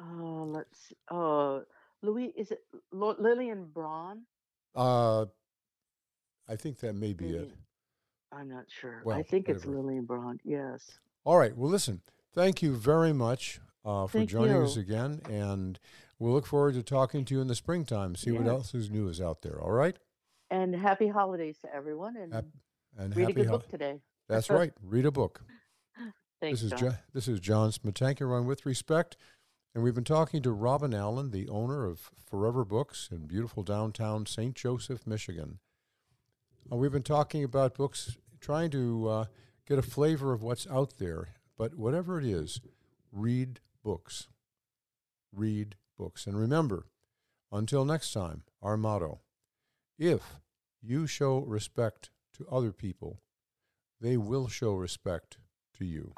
[0.01, 1.63] oh, let's oh,
[2.01, 2.59] Louis, is it
[2.93, 4.23] L- Lilian Braun?
[4.75, 5.25] Uh,
[6.47, 7.43] I think that may be Lilian.
[7.43, 7.53] it.
[8.32, 9.01] I'm not sure.
[9.03, 9.57] Well, I think whatever.
[9.57, 10.39] it's Lilian Braun.
[10.43, 10.99] Yes.
[11.25, 11.55] All right.
[11.55, 12.01] Well, listen.
[12.34, 14.63] Thank you very much uh, for Thank joining you.
[14.63, 15.77] us again, and
[16.17, 18.15] we'll look forward to talking to you in the springtime.
[18.15, 19.59] See what else is new is out there.
[19.61, 19.97] All right.
[20.49, 22.15] And happy holidays to everyone.
[22.15, 22.45] And Hap-
[22.97, 23.99] And read a good hol- book today.
[24.28, 24.74] That's right.
[24.82, 25.41] Read a book.
[26.41, 26.91] Thanks, this is John.
[26.91, 29.15] Jo- this is John Smetanka on with respect,
[29.76, 34.26] and we've been talking to Robin Allen, the owner of Forever Books in beautiful downtown
[34.26, 34.55] St.
[34.55, 35.59] Joseph, Michigan.
[36.72, 39.26] Uh, we've been talking about books, trying to uh,
[39.67, 41.30] get a flavor of what's out there.
[41.57, 42.59] But whatever it is,
[43.11, 44.28] read books.
[45.32, 46.88] Read books, and remember,
[47.51, 49.22] until next time, our motto:
[49.99, 50.39] If
[50.82, 53.22] you show respect to other people,
[54.01, 55.37] they will show respect
[55.77, 56.11] to you.